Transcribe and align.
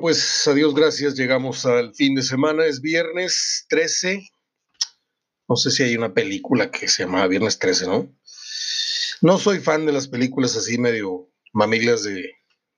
Pues 0.00 0.48
adiós, 0.48 0.74
gracias. 0.74 1.14
Llegamos 1.14 1.66
al 1.66 1.94
fin 1.94 2.14
de 2.14 2.22
semana. 2.22 2.64
Es 2.64 2.80
viernes 2.80 3.66
13. 3.68 4.26
No 5.46 5.56
sé 5.56 5.70
si 5.70 5.82
hay 5.82 5.94
una 5.94 6.14
película 6.14 6.70
que 6.70 6.88
se 6.88 7.04
llama 7.04 7.26
Viernes 7.26 7.58
13, 7.58 7.86
¿no? 7.86 8.16
No 9.20 9.38
soy 9.38 9.58
fan 9.58 9.84
de 9.84 9.92
las 9.92 10.08
películas 10.08 10.56
así 10.56 10.78
medio 10.78 11.28
mamilas 11.52 12.02
de, 12.02 12.30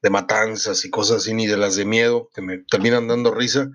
de 0.03 0.11
matanzas 0.11 0.85
y 0.85 0.91
cosas 0.91 1.19
así, 1.19 1.33
ni 1.33 1.47
de 1.47 1.57
las 1.57 1.77
de 1.77 1.85
miedo, 1.85 2.29
que 2.35 2.43
me 2.43 2.59
terminan 2.59 3.07
dando 3.07 3.33
risa. 3.33 3.71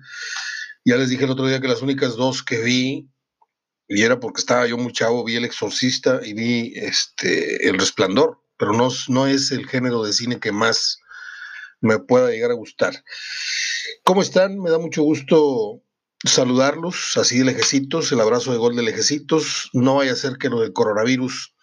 Ya 0.84 0.96
les 0.96 1.08
dije 1.08 1.24
el 1.24 1.30
otro 1.30 1.46
día 1.46 1.60
que 1.60 1.68
las 1.68 1.80
únicas 1.80 2.16
dos 2.16 2.42
que 2.42 2.58
vi, 2.58 3.08
y 3.88 4.02
era 4.02 4.20
porque 4.20 4.40
estaba 4.40 4.66
yo 4.66 4.76
muy 4.76 4.92
chavo, 4.92 5.24
vi 5.24 5.36
El 5.36 5.46
Exorcista 5.46 6.20
y 6.22 6.34
vi 6.34 6.72
este, 6.76 7.66
El 7.66 7.78
Resplandor, 7.78 8.42
pero 8.58 8.74
no, 8.74 8.90
no 9.08 9.26
es 9.26 9.52
el 9.52 9.66
género 9.66 10.02
de 10.02 10.12
cine 10.12 10.38
que 10.38 10.52
más 10.52 10.98
me 11.80 11.98
pueda 11.98 12.30
llegar 12.30 12.50
a 12.50 12.54
gustar. 12.54 13.04
¿Cómo 14.04 14.22
están? 14.22 14.58
Me 14.58 14.70
da 14.70 14.78
mucho 14.78 15.02
gusto 15.02 15.82
saludarlos, 16.24 17.16
así 17.16 17.38
de 17.38 17.44
lejecitos, 17.44 18.10
el 18.12 18.20
abrazo 18.20 18.52
de 18.52 18.58
gol 18.58 18.76
de 18.76 18.82
lejecitos. 18.82 19.70
No 19.72 19.96
vaya 19.96 20.12
a 20.12 20.16
ser 20.16 20.38
que 20.38 20.48
lo 20.48 20.60
del 20.60 20.72
coronavirus 20.72 21.54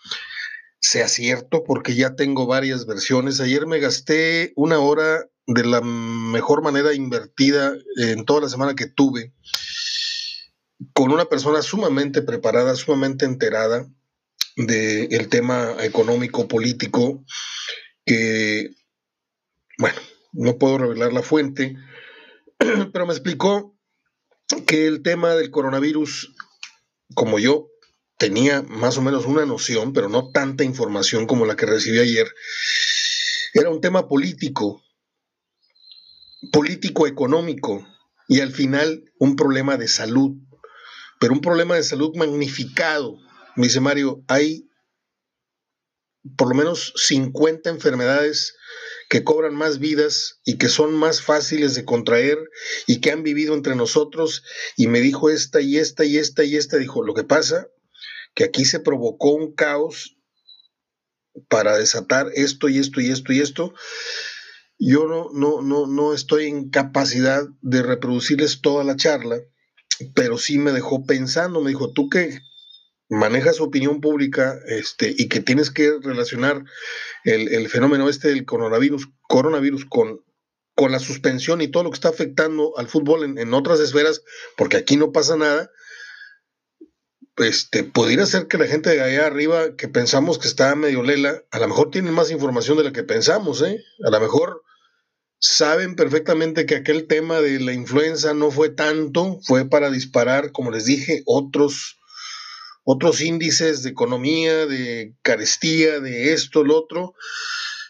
sea 0.79 1.07
cierto, 1.07 1.63
porque 1.63 1.95
ya 1.95 2.15
tengo 2.15 2.45
varias 2.45 2.85
versiones. 2.85 3.39
Ayer 3.39 3.65
me 3.65 3.79
gasté 3.79 4.53
una 4.55 4.79
hora 4.79 5.27
de 5.47 5.65
la 5.65 5.81
mejor 5.81 6.61
manera 6.61 6.93
invertida 6.93 7.73
en 7.97 8.25
toda 8.25 8.41
la 8.41 8.49
semana 8.49 8.75
que 8.75 8.87
tuve 8.87 9.33
con 10.93 11.11
una 11.11 11.25
persona 11.25 11.61
sumamente 11.61 12.21
preparada, 12.21 12.75
sumamente 12.75 13.25
enterada 13.25 13.87
del 14.55 15.29
tema 15.29 15.75
económico, 15.81 16.47
político, 16.47 17.23
que, 18.05 18.69
bueno, 19.77 19.99
no 20.33 20.57
puedo 20.57 20.77
revelar 20.77 21.13
la 21.13 21.21
fuente, 21.21 21.75
pero 22.57 23.05
me 23.05 23.13
explicó 23.13 23.77
que 24.67 24.87
el 24.87 25.01
tema 25.01 25.35
del 25.35 25.51
coronavirus, 25.51 26.35
como 27.13 27.39
yo 27.39 27.67
tenía 28.17 28.61
más 28.61 28.97
o 28.97 29.01
menos 29.01 29.25
una 29.25 29.45
noción, 29.45 29.93
pero 29.93 30.09
no 30.09 30.29
tanta 30.31 30.63
información 30.63 31.27
como 31.27 31.45
la 31.45 31.55
que 31.55 31.65
recibí 31.65 31.99
ayer, 31.99 32.27
era 33.53 33.69
un 33.69 33.81
tema 33.81 34.07
político, 34.07 34.83
político-económico 36.51 37.85
y 38.27 38.41
al 38.41 38.51
final 38.51 39.11
un 39.19 39.35
problema 39.35 39.77
de 39.77 39.87
salud, 39.87 40.35
pero 41.19 41.33
un 41.33 41.41
problema 41.41 41.75
de 41.75 41.83
salud 41.83 42.15
magnificado. 42.15 43.17
Me 43.55 43.67
dice 43.67 43.79
Mario, 43.79 44.23
hay 44.27 44.69
por 46.37 46.49
lo 46.49 46.55
menos 46.55 46.93
50 46.95 47.69
enfermedades 47.69 48.55
que 49.09 49.23
cobran 49.23 49.55
más 49.55 49.79
vidas 49.79 50.39
y 50.45 50.57
que 50.57 50.69
son 50.69 50.93
más 50.93 51.21
fáciles 51.21 51.75
de 51.75 51.85
contraer 51.85 52.37
y 52.87 53.01
que 53.01 53.11
han 53.11 53.23
vivido 53.23 53.53
entre 53.53 53.75
nosotros. 53.75 54.43
Y 54.75 54.87
me 54.87 55.01
dijo 55.01 55.29
esta 55.29 55.61
y 55.61 55.77
esta 55.77 56.05
y 56.05 56.17
esta 56.17 56.43
y 56.43 56.55
esta. 56.55 56.77
Dijo, 56.77 57.03
lo 57.03 57.13
que 57.13 57.23
pasa 57.23 57.67
que 58.33 58.43
aquí 58.43 58.65
se 58.65 58.79
provocó 58.79 59.31
un 59.31 59.53
caos 59.53 60.17
para 61.49 61.77
desatar 61.77 62.31
esto 62.35 62.69
y 62.69 62.77
esto 62.79 63.01
y 63.01 63.09
esto 63.09 63.33
y 63.33 63.39
esto. 63.39 63.73
Yo 64.77 65.07
no, 65.07 65.29
no, 65.33 65.61
no, 65.61 65.87
no 65.87 66.13
estoy 66.13 66.47
en 66.47 66.69
capacidad 66.69 67.43
de 67.61 67.81
reproducirles 67.81 68.61
toda 68.61 68.83
la 68.83 68.97
charla, 68.97 69.39
pero 70.13 70.37
sí 70.37 70.57
me 70.57 70.73
dejó 70.73 71.05
pensando, 71.05 71.61
me 71.61 71.69
dijo, 71.69 71.93
tú 71.93 72.09
que 72.09 72.39
manejas 73.09 73.61
opinión 73.61 74.01
pública 74.01 74.59
este, 74.67 75.13
y 75.15 75.27
que 75.27 75.39
tienes 75.39 75.71
que 75.71 75.91
relacionar 76.01 76.63
el, 77.23 77.69
fenómeno 77.69 78.09
este 78.09 78.29
del 78.29 78.45
coronavirus, 78.45 79.09
coronavirus 79.27 79.85
con, 79.85 80.21
con 80.75 80.91
la 80.91 80.99
suspensión 80.99 81.61
y 81.61 81.67
todo 81.67 81.83
lo 81.83 81.91
que 81.91 81.95
está 81.95 82.09
afectando 82.09 82.77
al 82.77 82.87
fútbol 82.87 83.23
en, 83.23 83.37
en 83.37 83.53
otras 83.53 83.79
esferas, 83.79 84.23
porque 84.57 84.77
aquí 84.77 84.97
no 84.97 85.11
pasa 85.11 85.35
nada, 85.35 85.69
este, 87.37 87.83
pudiera 87.83 88.25
ser 88.25 88.47
que 88.47 88.57
la 88.57 88.67
gente 88.67 88.89
de 88.89 89.01
allá 89.01 89.25
arriba 89.25 89.75
que 89.75 89.87
pensamos 89.87 90.39
que 90.39 90.47
está 90.47 90.73
medio 90.75 91.03
lela, 91.03 91.43
a 91.51 91.59
lo 91.59 91.67
mejor 91.67 91.91
tienen 91.91 92.13
más 92.13 92.31
información 92.31 92.77
de 92.77 92.85
la 92.85 92.93
que 92.93 93.03
pensamos, 93.03 93.61
¿eh? 93.61 93.83
A 94.05 94.09
lo 94.09 94.19
mejor 94.21 94.61
saben 95.39 95.95
perfectamente 95.95 96.65
que 96.65 96.75
aquel 96.75 97.07
tema 97.07 97.41
de 97.41 97.59
la 97.59 97.73
influenza 97.73 98.33
no 98.33 98.51
fue 98.51 98.69
tanto, 98.69 99.39
fue 99.43 99.65
para 99.65 99.91
disparar, 99.91 100.51
como 100.53 100.71
les 100.71 100.85
dije, 100.85 101.23
otros, 101.25 101.99
otros 102.85 103.19
índices 103.19 103.81
de 103.83 103.89
economía, 103.89 104.67
de 104.67 105.15
carestía, 105.23 105.99
de 105.99 106.33
esto, 106.33 106.63
lo 106.63 106.77
otro, 106.77 107.15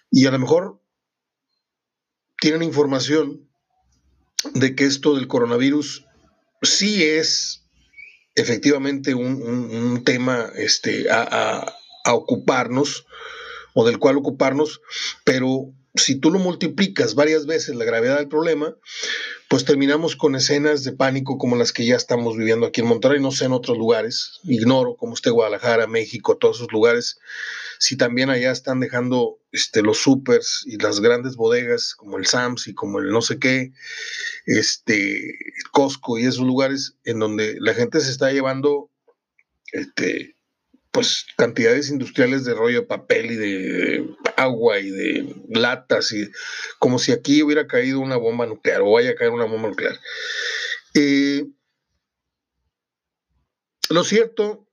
y 0.09 0.25
a 0.25 0.31
lo 0.31 0.39
mejor 0.39 0.81
tienen 2.39 2.63
información 2.63 3.49
de 4.53 4.73
que 4.73 4.85
esto 4.85 5.15
del 5.15 5.27
coronavirus 5.27 6.05
sí 6.61 7.03
es 7.03 7.65
efectivamente 8.35 9.13
un, 9.13 10.03
tema 10.05 10.49
este, 10.55 11.07
a, 11.11 11.75
ocuparnos 12.05 13.05
o 13.73 13.85
del 13.85 13.99
cual 13.99 14.17
ocuparnos, 14.17 14.81
pero 15.25 15.73
si 15.95 16.15
tú 16.15 16.31
lo 16.31 16.39
multiplicas 16.39 17.15
varias 17.15 17.45
veces 17.45 17.75
la 17.75 17.85
gravedad 17.85 18.17
del 18.17 18.27
problema, 18.27 18.75
pues 19.49 19.65
terminamos 19.65 20.15
con 20.15 20.35
escenas 20.35 20.83
de 20.83 20.91
pánico 20.91 21.37
como 21.37 21.55
las 21.55 21.71
que 21.71 21.85
ya 21.85 21.95
estamos 21.95 22.35
viviendo 22.35 22.65
aquí 22.65 22.81
en 22.81 22.87
Monterrey, 22.87 23.21
no 23.21 23.31
sé 23.31 23.45
en 23.45 23.53
otros 23.53 23.77
lugares, 23.77 24.39
ignoro 24.43 24.95
cómo 24.95 25.13
esté 25.13 25.29
Guadalajara, 25.29 25.87
México, 25.87 26.37
todos 26.37 26.57
esos 26.57 26.71
lugares, 26.71 27.19
si 27.79 27.97
también 27.97 28.29
allá 28.29 28.51
están 28.51 28.79
dejando 28.79 29.39
este, 29.51 29.81
los 29.81 29.99
supers 29.99 30.63
y 30.65 30.77
las 30.77 30.99
grandes 30.99 31.35
bodegas 31.35 31.95
como 31.95 32.17
el 32.17 32.25
Sams 32.25 32.67
y 32.67 32.73
como 32.73 32.99
el 32.99 33.11
no 33.11 33.21
sé 33.21 33.39
qué, 33.39 33.71
este, 34.45 35.37
Costco 35.71 36.17
y 36.17 36.25
esos 36.25 36.45
lugares 36.45 36.95
en 37.03 37.19
donde 37.19 37.55
la 37.59 37.73
gente 37.73 37.99
se 37.99 38.11
está 38.11 38.31
llevando 38.31 38.89
este, 39.71 40.34
pues 40.95 41.25
cantidades 41.35 41.89
industriales 41.89 42.45
de 42.45 42.53
rollo 42.53 42.79
de 42.79 42.87
papel 42.87 43.31
y 43.31 43.35
de 43.35 44.15
agua 44.37 44.79
y 44.79 44.89
de 44.89 45.35
latas 45.49 46.13
y 46.13 46.31
como 46.79 46.99
si 46.99 47.11
aquí 47.11 47.43
hubiera 47.43 47.67
caído 47.67 47.99
una 47.99 48.15
bomba 48.15 48.45
nuclear 48.45 48.79
o 48.79 48.93
vaya 48.93 49.09
a 49.09 49.15
caer 49.15 49.31
una 49.31 49.43
bomba 49.43 49.67
nuclear. 49.67 49.99
Eh, 50.93 51.47
lo 53.89 54.05
cierto 54.05 54.69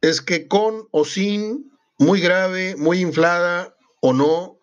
es 0.00 0.20
que 0.20 0.46
con 0.46 0.86
o 0.92 1.04
sin, 1.04 1.72
muy 1.98 2.20
grave, 2.20 2.76
muy 2.76 3.00
inflada 3.00 3.76
o 4.00 4.12
no, 4.12 4.60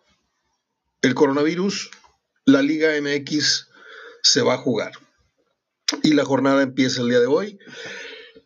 el 1.02 1.14
coronavirus, 1.14 1.90
la 2.46 2.62
Liga 2.62 2.88
MX 2.98 3.68
se 4.22 4.40
va 4.40 4.54
a 4.54 4.58
jugar. 4.58 4.92
Y 6.02 6.14
la 6.14 6.24
jornada 6.24 6.62
empieza 6.62 7.02
el 7.02 7.10
día 7.10 7.20
de 7.20 7.26
hoy. 7.26 7.58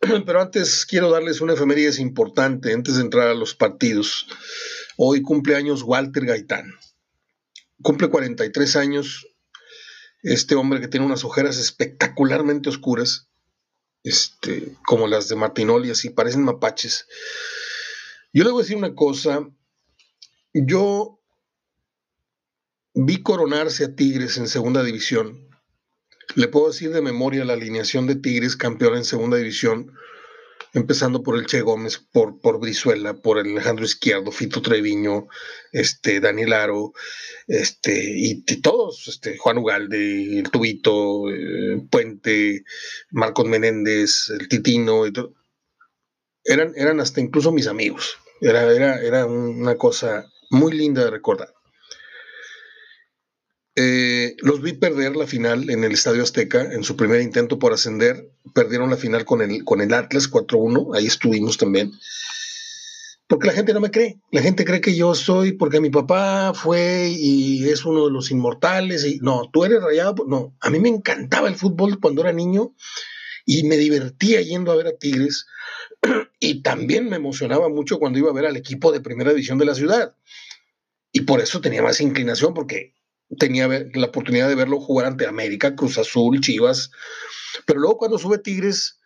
Pero 0.27 0.41
antes 0.41 0.87
quiero 0.87 1.11
darles 1.11 1.41
una 1.41 1.55
efeméride 1.55 2.01
importante 2.01 2.73
antes 2.73 2.97
de 2.97 3.03
entrar 3.03 3.29
a 3.29 3.35
los 3.35 3.55
partidos. 3.55 4.27
Hoy 4.97 5.23
cumple 5.23 5.57
años 5.57 5.83
Walter 5.83 6.25
Gaitán. 6.25 6.73
Cumple 7.83 8.09
43 8.09 8.77
años. 8.77 9.27
Este 10.23 10.55
hombre 10.55 10.81
que 10.81 10.89
tiene 10.89 11.07
unas 11.07 11.25
ojeras 11.25 11.59
espectacularmente 11.59 12.69
oscuras, 12.69 13.29
este, 14.03 14.75
como 14.85 15.07
las 15.07 15.29
de 15.29 15.37
Martinoli, 15.37 15.91
así 15.91 16.11
parecen 16.11 16.43
mapaches. 16.43 17.07
Yo 18.33 18.45
le 18.45 18.51
voy 18.51 18.61
a 18.61 18.65
decir 18.65 18.77
una 18.77 18.95
cosa. 18.95 19.49
Yo 20.53 21.21
vi 22.95 23.23
coronarse 23.23 23.85
a 23.85 23.95
Tigres 23.95 24.39
en 24.39 24.49
segunda 24.49 24.83
división 24.83 25.46
le 26.35 26.49
puedo 26.49 26.69
decir 26.69 26.93
de 26.93 27.03
memoria 27.03 27.45
la 27.45 27.55
alineación 27.55 28.07
de 28.07 28.17
Tigres 28.17 28.57
campeón 28.57 28.97
en 28.97 29.05
segunda 29.05 29.37
división, 29.37 29.93
empezando 30.75 31.23
por 31.23 31.39
el 31.39 31.47
Che 31.47 31.63
Gómez, 31.63 31.99
por, 32.13 32.41
por 32.41 32.61
Brizuela, 32.61 33.15
por 33.15 33.39
el 33.39 33.53
Alejandro 33.53 33.85
Izquierdo, 33.85 34.31
Fito 34.31 34.61
Treviño, 34.61 35.29
este, 35.73 36.21
Daniel 36.21 36.53
Aro, 36.53 36.93
este, 37.47 38.13
y, 38.17 38.43
todos, 38.61 39.09
este, 39.09 39.39
Juan 39.39 39.59
Ugalde, 39.59 40.41
el 40.41 40.51
Tubito, 40.51 41.31
eh, 41.31 41.83
Puente, 41.91 42.65
Marcos 43.11 43.47
Menéndez, 43.47 44.31
el 44.39 44.49
Titino, 44.49 45.05
eran, 46.45 46.73
eran 46.77 47.01
hasta 47.01 47.21
incluso 47.21 47.53
mis 47.53 47.67
amigos. 47.67 48.19
Era, 48.41 48.71
era, 48.73 49.01
era 49.01 49.27
una 49.27 49.77
cosa 49.77 50.27
muy 50.51 50.73
linda 50.73 51.05
de 51.05 51.11
recordar. 51.11 51.56
Eh, 53.79 54.37
los 54.39 54.63
vi 54.63 54.73
perder 54.73 55.17
la 55.17 55.27
final 55.27 55.69
en 55.69 55.85
el 55.85 55.93
Estadio 55.93 56.23
Azteca 56.23 56.63
en 56.63 56.83
su 56.83 56.97
primer 56.97 57.21
intento 57.21 57.59
por 57.59 57.75
ascender. 57.75 58.31
Perdieron 58.55 58.89
la 58.89 58.97
final 58.97 59.27
con 59.27 59.43
el, 59.43 59.65
con 59.65 59.83
el 59.83 59.93
Atlas 59.93 60.31
4-1. 60.31 60.97
Ahí 60.97 61.07
estuvimos 61.07 61.59
también. 61.59 61.93
Porque 63.27 63.49
la 63.49 63.53
gente 63.53 63.75
no 63.75 63.81
me 63.81 63.91
cree. 63.91 64.19
La 64.31 64.41
gente 64.41 64.65
cree 64.65 64.81
que 64.81 64.97
yo 64.97 65.15
soy 65.15 65.53
porque 65.53 65.81
mi 65.81 65.91
papá 65.91 66.55
fue 66.55 67.11
y 67.11 67.69
es 67.69 67.85
uno 67.85 68.07
de 68.07 68.13
los 68.13 68.31
inmortales. 68.31 69.05
Y 69.05 69.19
no, 69.21 69.51
tú 69.53 69.67
eres 69.67 69.83
rayado. 69.83 70.25
No, 70.27 70.57
a 70.61 70.71
mí 70.71 70.79
me 70.79 70.89
encantaba 70.89 71.49
el 71.49 71.57
fútbol 71.57 72.01
cuando 72.01 72.23
era 72.23 72.33
niño 72.33 72.75
y 73.45 73.65
me 73.65 73.77
divertía 73.77 74.41
yendo 74.41 74.73
a 74.73 74.77
ver 74.77 74.87
a 74.87 74.97
Tigres. 74.97 75.47
Y 76.39 76.61
también 76.61 77.09
me 77.09 77.17
emocionaba 77.17 77.71
mucho 77.71 77.99
cuando 77.99 78.19
iba 78.19 78.29
a 78.29 78.35
ver 78.35 78.45
al 78.45 78.59
equipo 78.59 78.93
de 78.93 79.01
primera 79.01 79.31
división 79.31 79.57
de 79.57 79.65
la 79.65 79.75
ciudad. 79.75 80.15
Y 81.11 81.23
por 81.23 81.41
eso 81.41 81.63
tenía 81.63 81.83
más 81.83 82.03
inclinación 82.03 82.53
porque 82.53 82.93
tenía 83.39 83.69
la 83.69 84.07
oportunidad 84.07 84.49
de 84.49 84.55
verlo 84.55 84.81
jugar 84.81 85.07
ante 85.07 85.27
América, 85.27 85.75
Cruz 85.75 85.99
Azul, 85.99 86.41
Chivas, 86.41 86.91
pero 87.65 87.81
luego 87.81 87.99
cuando 87.99 88.19
sube 88.19 88.39
Tigres 88.39 89.01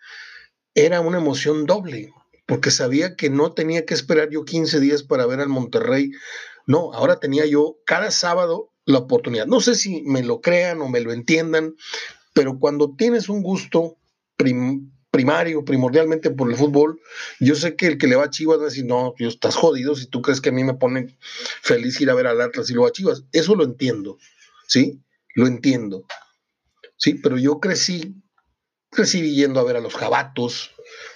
era 0.75 1.01
una 1.01 1.19
emoción 1.19 1.67
doble, 1.67 2.13
porque 2.47 2.71
sabía 2.71 3.17
que 3.17 3.31
no 3.31 3.53
tenía 3.53 3.85
que 3.87 3.95
esperar 3.95 4.31
yo 4.31 4.45
15 4.45 4.81
días 4.81 5.03
para 5.03 5.27
ver 5.27 5.41
al 5.41 5.49
Monterrey. 5.49 6.11
No, 6.67 6.93
ahora 6.93 7.21
tenía 7.21 7.47
yo 7.47 7.79
cada 7.87 8.11
sábado 8.11 8.73
la 8.85 8.99
oportunidad. 8.99 9.47
No 9.47 9.61
sé 9.61 9.75
si 9.75 10.03
me 10.03 10.23
lo 10.23 10.41
crean 10.41 10.81
o 10.81 10.89
me 10.89 11.01
lo 11.01 11.13
entiendan, 11.13 11.75
pero 12.33 12.59
cuando 12.59 12.95
tienes 12.97 13.29
un 13.29 13.43
gusto 13.43 13.97
primario, 15.11 15.65
primordialmente 15.65 16.31
por 16.31 16.51
el 16.51 16.57
fútbol, 16.57 17.01
yo 17.41 17.55
sé 17.55 17.75
que 17.75 17.87
el 17.87 17.99
que 17.99 18.07
le 18.07 18.17
va 18.17 18.25
a 18.25 18.31
Chivas 18.31 18.59
va 18.59 18.63
a 18.63 18.67
decir, 18.67 18.85
no, 18.85 19.15
tú 19.17 19.27
estás 19.27 19.57
jodido 19.57 19.97
si 19.97 20.07
tú 20.07 20.23
crees 20.23 20.41
que 20.41 20.51
a 20.51 20.53
mí 20.53 20.63
me 20.65 20.75
pone 20.75 21.17
feliz 21.63 22.01
ir 22.01 22.11
a 22.11 22.15
ver 22.15 22.27
al 22.27 22.41
Atlas 22.41 22.71
y 22.71 22.75
luego 22.75 22.89
a 22.89 22.93
Chivas. 22.93 23.25
Eso 23.33 23.55
lo 23.55 23.65
entiendo, 23.65 24.19
¿sí? 24.67 25.03
Lo 25.35 25.47
entiendo. 25.47 26.05
Sí, 26.97 27.15
pero 27.15 27.39
yo 27.39 27.61
crecí, 27.61 28.15
crecí 28.91 29.35
yendo 29.35 29.59
a 29.59 29.65
ver 29.65 29.77
a 29.77 29.81
los 29.81 29.95
jabatos, 29.95 30.71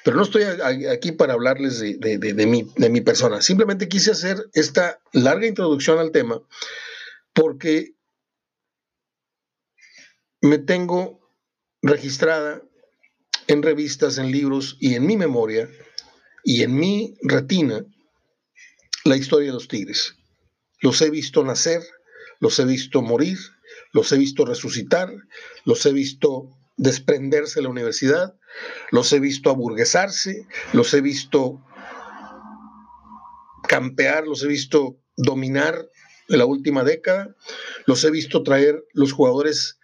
pero 0.04 0.16
no 0.16 0.22
estoy 0.22 0.42
aquí 0.90 1.12
para 1.12 1.34
hablarles 1.34 1.78
de, 1.78 1.96
de, 1.96 2.46
mi, 2.46 2.68
de 2.76 2.88
mi 2.88 3.00
persona. 3.00 3.42
Simplemente 3.42 3.88
quise 3.88 4.10
hacer 4.10 4.44
esta 4.54 5.00
larga 5.12 5.46
introducción 5.46 5.98
al 5.98 6.10
tema 6.10 6.40
porque 7.32 7.94
me 10.40 10.58
tengo 10.58 11.20
registrada 11.82 12.62
en 13.46 13.62
revistas, 13.62 14.18
en 14.18 14.30
libros 14.30 14.76
y 14.80 14.94
en 14.94 15.06
mi 15.06 15.16
memoria 15.16 15.68
y 16.42 16.62
en 16.62 16.74
mi 16.74 17.14
retina 17.22 17.84
la 19.04 19.16
historia 19.16 19.48
de 19.48 19.54
los 19.54 19.68
tigres. 19.68 20.16
Los 20.80 21.00
he 21.02 21.10
visto 21.10 21.44
nacer, 21.44 21.82
los 22.40 22.58
he 22.58 22.64
visto 22.64 23.02
morir, 23.02 23.38
los 23.92 24.12
he 24.12 24.18
visto 24.18 24.44
resucitar, 24.44 25.12
los 25.64 25.84
he 25.86 25.92
visto 25.92 26.48
desprenderse 26.76 27.60
de 27.60 27.64
la 27.64 27.70
universidad, 27.70 28.34
los 28.90 29.12
he 29.12 29.20
visto 29.20 29.50
aburguesarse, 29.50 30.46
los 30.72 30.92
he 30.94 31.00
visto 31.00 31.62
campear, 33.68 34.26
los 34.26 34.42
he 34.42 34.48
visto 34.48 34.98
dominar 35.16 35.88
en 36.28 36.38
la 36.38 36.46
última 36.46 36.84
década, 36.84 37.34
los 37.86 38.04
he 38.04 38.10
visto 38.10 38.42
traer 38.42 38.84
los 38.92 39.12
jugadores 39.12 39.78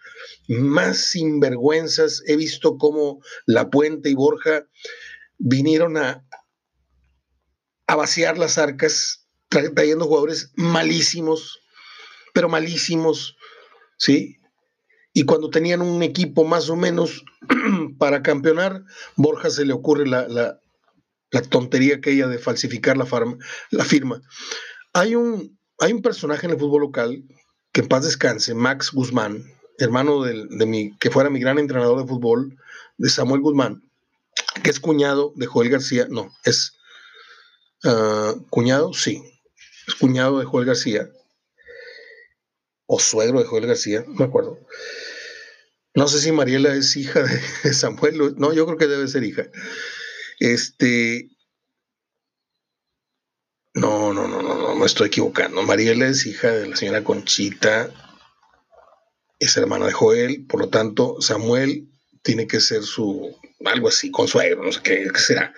más 0.47 0.97
sinvergüenzas. 0.97 2.23
He 2.27 2.35
visto 2.35 2.77
cómo 2.77 3.21
La 3.45 3.69
Puente 3.69 4.09
y 4.09 4.15
Borja 4.15 4.67
vinieron 5.37 5.97
a, 5.97 6.25
a 7.87 7.95
vaciar 7.95 8.37
las 8.37 8.57
arcas, 8.57 9.27
trayendo 9.49 10.05
jugadores 10.05 10.51
malísimos, 10.55 11.59
pero 12.33 12.47
malísimos, 12.47 13.35
¿sí? 13.97 14.37
Y 15.13 15.23
cuando 15.23 15.49
tenían 15.49 15.81
un 15.81 16.03
equipo 16.03 16.45
más 16.45 16.69
o 16.69 16.75
menos 16.75 17.25
para 17.97 18.21
campeonar, 18.21 18.83
Borja 19.17 19.49
se 19.49 19.65
le 19.65 19.73
ocurre 19.73 20.07
la, 20.07 20.27
la, 20.27 20.61
la 21.31 21.41
tontería 21.41 21.95
aquella 21.95 22.27
de 22.27 22.37
falsificar 22.37 22.97
la, 22.97 23.05
la 23.71 23.83
firma. 23.83 24.21
Hay 24.93 25.15
un, 25.15 25.59
hay 25.79 25.91
un 25.91 26.01
personaje 26.01 26.45
en 26.45 26.53
el 26.53 26.59
fútbol 26.59 26.81
local 26.81 27.23
que 27.73 27.81
en 27.81 27.87
paz 27.87 28.03
descanse, 28.03 28.53
Max 28.53 28.91
Guzmán, 28.91 29.43
hermano 29.83 30.23
de, 30.23 30.65
mi, 30.65 30.97
que 30.97 31.11
fuera 31.11 31.29
mi 31.29 31.39
gran 31.39 31.59
entrenador 31.59 32.01
de 32.01 32.07
fútbol, 32.07 32.57
de 32.97 33.09
Samuel 33.09 33.41
Guzmán, 33.41 33.83
que 34.63 34.69
es 34.69 34.79
cuñado 34.79 35.33
de 35.35 35.45
Joel 35.45 35.69
García, 35.69 36.07
no, 36.09 36.33
es 36.43 36.77
ah, 37.83 38.35
cuñado, 38.49 38.93
sí, 38.93 39.21
es 39.87 39.95
cuñado 39.95 40.39
de 40.39 40.45
Joel 40.45 40.65
García, 40.65 41.09
o 42.85 42.99
suegro 42.99 43.39
de 43.39 43.45
Joel 43.45 43.67
García, 43.67 44.03
no 44.07 44.13
me 44.15 44.25
acuerdo. 44.25 44.59
No 45.93 46.07
sé 46.07 46.19
si 46.19 46.31
Mariela 46.31 46.73
es 46.73 46.95
hija 46.95 47.23
de 47.63 47.73
Samuel, 47.73 48.35
no, 48.37 48.53
yo 48.53 48.65
creo 48.65 48.77
que 48.77 48.87
debe 48.87 49.07
ser 49.07 49.23
hija. 49.23 49.47
Este, 50.39 51.29
no, 53.73 54.13
no, 54.13 54.27
no, 54.27 54.41
no, 54.41 54.55
no, 54.55 54.75
me 54.75 54.85
estoy 54.85 55.07
equivocando. 55.07 55.61
Mariela 55.63 56.07
es 56.07 56.25
hija 56.25 56.51
de 56.51 56.67
la 56.67 56.75
señora 56.75 57.03
Conchita 57.03 57.91
es 59.41 59.57
hermana 59.57 59.87
de 59.87 59.91
Joel, 59.91 60.45
por 60.45 60.59
lo 60.59 60.69
tanto, 60.69 61.19
Samuel 61.19 61.89
tiene 62.21 62.45
que 62.45 62.59
ser 62.59 62.83
su, 62.83 63.35
algo 63.65 63.87
así, 63.87 64.11
consuegro, 64.11 64.63
no 64.63 64.71
sé 64.71 64.81
qué, 64.83 65.07
será. 65.15 65.51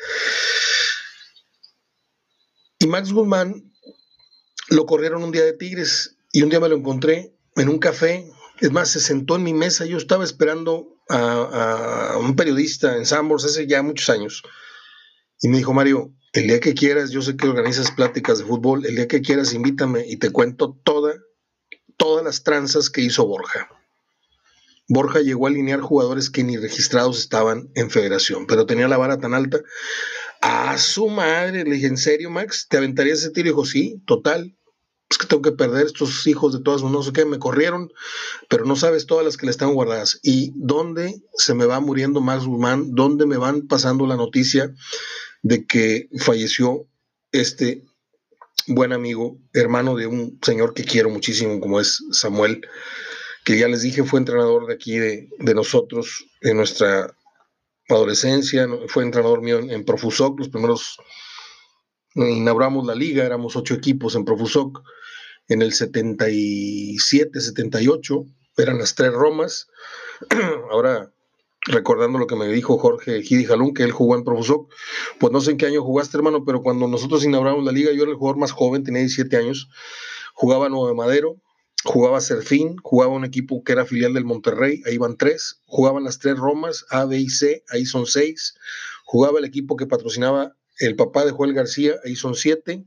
Y 2.80 2.88
Max 2.88 3.12
Guzmán 3.12 3.74
lo 4.70 4.86
corrieron 4.86 5.22
un 5.22 5.34
día 5.34 5.44
de 5.44 5.52
Tigres 5.52 6.16
y 6.32 6.44
un 6.44 6.50
día 6.50 6.62
me 6.62 6.70
lo 6.70 6.78
encontré 6.78 7.36
en 7.58 7.68
un 7.68 7.78
café. 7.78 8.26
Es 8.62 8.72
más, 8.72 8.90
se 8.90 9.02
sentó 9.02 9.36
en 9.36 9.44
mi 9.44 9.54
mesa. 9.54 9.86
Yo 9.86 9.98
estaba 9.98 10.24
esperando 10.24 10.96
a, 11.10 12.16
un 12.22 12.38
periodista 12.38 12.96
en 12.96 13.06
Sambors 13.06 13.44
hace 13.44 13.68
ya 13.68 13.84
muchos 13.84 14.10
años. 14.10 14.44
Y 15.42 15.50
me 15.50 15.58
dijo, 15.58 15.74
Mario, 15.74 16.14
el 16.32 16.48
día 16.48 16.62
que 16.62 16.74
quieras, 16.74 17.12
yo 17.12 17.22
sé 17.22 17.36
que 17.36 17.50
organizas 17.50 17.92
pláticas 17.92 18.38
de 18.38 18.46
fútbol, 18.46 18.86
el 18.86 18.96
día 18.96 19.10
que 19.10 19.22
quieras, 19.22 19.54
invítame 19.54 20.06
y 20.08 20.16
te 20.16 20.32
cuento 20.32 20.80
toda 20.86 21.16
todas 21.98 22.24
las 22.24 22.44
tranzas 22.44 22.90
que 22.90 23.02
hizo 23.02 23.26
Borja. 23.26 23.70
Borja 24.88 25.22
llegó 25.22 25.48
a 25.48 25.50
alinear 25.50 25.82
jugadores 25.82 26.30
que 26.30 26.44
ni 26.44 26.58
registrados 26.58 27.20
estaban 27.20 27.70
en 27.76 27.90
federación, 27.90 28.46
pero 28.48 28.66
tenía 28.66 28.88
la 28.88 28.98
vara 28.98 29.20
tan 29.20 29.34
alta. 29.34 29.62
A 30.42 30.78
su 30.78 31.08
madre, 31.08 31.64
le 31.64 31.76
dije, 31.76 31.88
¿en 31.88 31.98
serio, 31.98 32.30
Max? 32.30 32.68
¿Te 32.70 32.78
aventarías 32.78 33.20
ese 33.20 33.30
tiro? 33.30 33.48
Y 33.48 33.52
dijo, 33.52 33.66
sí, 33.66 34.02
total. 34.06 34.58
Es 35.10 35.18
que 35.18 35.28
tengo 35.28 35.42
que 35.42 35.52
perder 35.52 35.86
estos 35.86 36.26
hijos 36.28 36.54
de 36.54 36.60
todas, 36.62 36.82
no 36.84 37.04
sé 37.04 37.14
qué, 37.14 37.24
me 37.24 37.40
corrieron, 37.40 37.92
pero 38.50 38.66
no 38.66 38.76
sabes 38.76 39.06
todas 39.06 39.24
las 39.24 39.38
que 39.38 39.46
le 39.46 39.52
están 39.52 39.74
guardadas. 39.74 40.20
¿Y 40.24 40.52
dónde 40.56 41.22
se 41.36 41.54
me 41.54 41.66
va 41.66 41.80
muriendo 41.80 42.20
Max 42.20 42.46
Guzmán? 42.46 42.94
¿Dónde 42.94 43.26
me 43.26 43.38
van 43.38 43.68
pasando 43.68 44.08
la 44.08 44.16
noticia 44.16 44.74
de 45.44 45.66
que 45.66 46.10
falleció 46.20 46.88
este 47.32 47.84
buen 48.68 48.94
amigo, 48.94 49.38
hermano 49.54 49.96
de 49.96 50.08
un 50.08 50.40
señor 50.42 50.74
que 50.74 50.84
quiero 50.84 51.10
muchísimo, 51.10 51.60
como 51.60 51.80
es 51.80 52.04
Samuel, 52.12 52.62
que 53.44 53.58
ya 53.58 53.68
les 53.68 53.82
dije 53.82 54.04
fue 54.04 54.20
entrenador 54.20 54.68
de 54.68 54.74
aquí, 54.74 54.98
de, 54.98 55.30
nosotros, 55.54 56.26
en 56.42 56.58
nuestra 56.58 57.16
adolescencia, 57.90 58.68
fue 58.88 59.04
entrenador 59.04 59.42
mío 59.42 59.60
en, 59.60 59.84
Profusoc, 59.84 60.40
los 60.40 60.50
primeros, 60.50 60.98
inauguramos 62.16 62.86
la 62.86 62.96
liga, 62.96 63.26
éramos 63.26 63.56
ocho 63.56 63.74
equipos 63.74 64.16
en 64.16 64.26
Profusoc, 64.26 64.82
en 65.50 65.62
el 65.62 65.74
77, 65.74 67.40
78, 67.40 68.26
eran 68.58 68.78
las 68.78 68.96
tres 68.96 69.12
Romas, 69.12 69.68
ahora 70.72 71.12
recordando 71.66 72.20
lo 72.20 72.28
que 72.28 72.36
me 72.36 72.48
dijo 72.48 72.78
Jorge 72.78 73.22
Gidi 73.22 73.46
Jalún, 73.46 73.74
que 73.74 73.84
él 73.84 73.92
jugó 73.92 74.16
en 74.16 74.24
Profusoc, 74.24 74.72
pues 75.20 75.34
no 75.34 75.42
sé 75.42 75.52
en 75.52 75.58
qué 75.58 75.66
año 75.66 75.84
jugaste, 75.84 76.16
hermano, 76.16 76.46
pero 76.46 76.62
cuando 76.62 76.88
nosotros 76.88 77.26
inauguramos 77.26 77.66
la 77.66 77.72
liga, 77.74 77.92
yo 77.92 78.04
era 78.04 78.12
el 78.12 78.18
jugador 78.18 78.40
más 78.40 78.52
joven, 78.52 78.84
tenía 78.84 79.00
17 79.00 79.36
años, 79.36 79.70
jugaba 80.34 80.70
Nuevo 80.70 80.94
Madero, 80.96 81.42
jugaba 81.84 82.22
Serfín, 82.22 82.78
jugaba 82.78 83.14
un 83.14 83.26
equipo 83.26 83.64
que 83.64 83.74
era 83.74 83.86
filial 83.86 84.14
del 84.14 84.26
Monterrey, 84.26 84.82
ahí 84.86 84.98
van 84.98 85.18
tres, 85.18 85.62
jugaban 85.66 86.04
las 86.04 86.20
tres 86.20 86.38
Romas, 86.38 86.86
A, 86.90 87.06
B 87.06 87.20
y 87.20 87.30
C, 87.30 87.64
ahí 87.70 87.86
son 87.86 88.06
seis, 88.06 88.56
jugaba 89.06 89.40
el 89.40 89.46
equipo 89.46 89.76
que 89.76 89.88
patrocinaba 89.88 90.56
el 90.80 90.96
papá 90.96 91.26
de 91.26 91.32
Joel 91.32 91.54
García, 91.54 91.96
ahí 92.06 92.16
son 92.16 92.36
siete, 92.36 92.86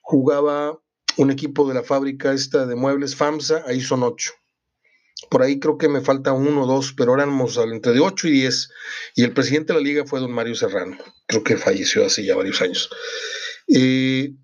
jugaba 0.00 0.80
un 1.16 1.30
equipo 1.30 1.68
de 1.68 1.74
la 1.74 1.82
fábrica 1.82 2.32
esta 2.32 2.66
de 2.66 2.74
muebles 2.74 3.14
FAMSA, 3.14 3.64
ahí 3.66 3.80
son 3.80 4.02
ocho 4.02 4.32
por 5.30 5.42
ahí 5.42 5.58
creo 5.58 5.78
que 5.78 5.88
me 5.88 6.00
falta 6.00 6.32
uno 6.32 6.62
o 6.62 6.66
dos, 6.66 6.92
pero 6.92 7.14
éramos 7.14 7.56
entre 7.56 7.92
de 7.92 8.00
8 8.00 8.28
y 8.28 8.32
10. 8.32 8.70
Y 9.16 9.24
el 9.24 9.32
presidente 9.32 9.72
de 9.72 9.78
la 9.78 9.84
liga 9.84 10.04
fue 10.04 10.20
don 10.20 10.32
Mario 10.32 10.54
Serrano. 10.54 10.96
Creo 11.26 11.42
que 11.42 11.56
falleció 11.56 12.04
hace 12.04 12.24
ya 12.24 12.36
varios 12.36 12.60
años. 12.62 12.90
y 13.66 14.36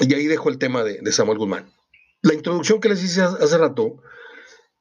ahí 0.00 0.26
dejo 0.26 0.48
el 0.48 0.58
tema 0.58 0.84
de, 0.84 1.12
Samuel 1.12 1.38
Guzmán. 1.38 1.70
La 2.22 2.34
introducción 2.34 2.80
que 2.80 2.88
les 2.88 3.02
hice 3.02 3.22
hace 3.22 3.58
rato 3.58 4.00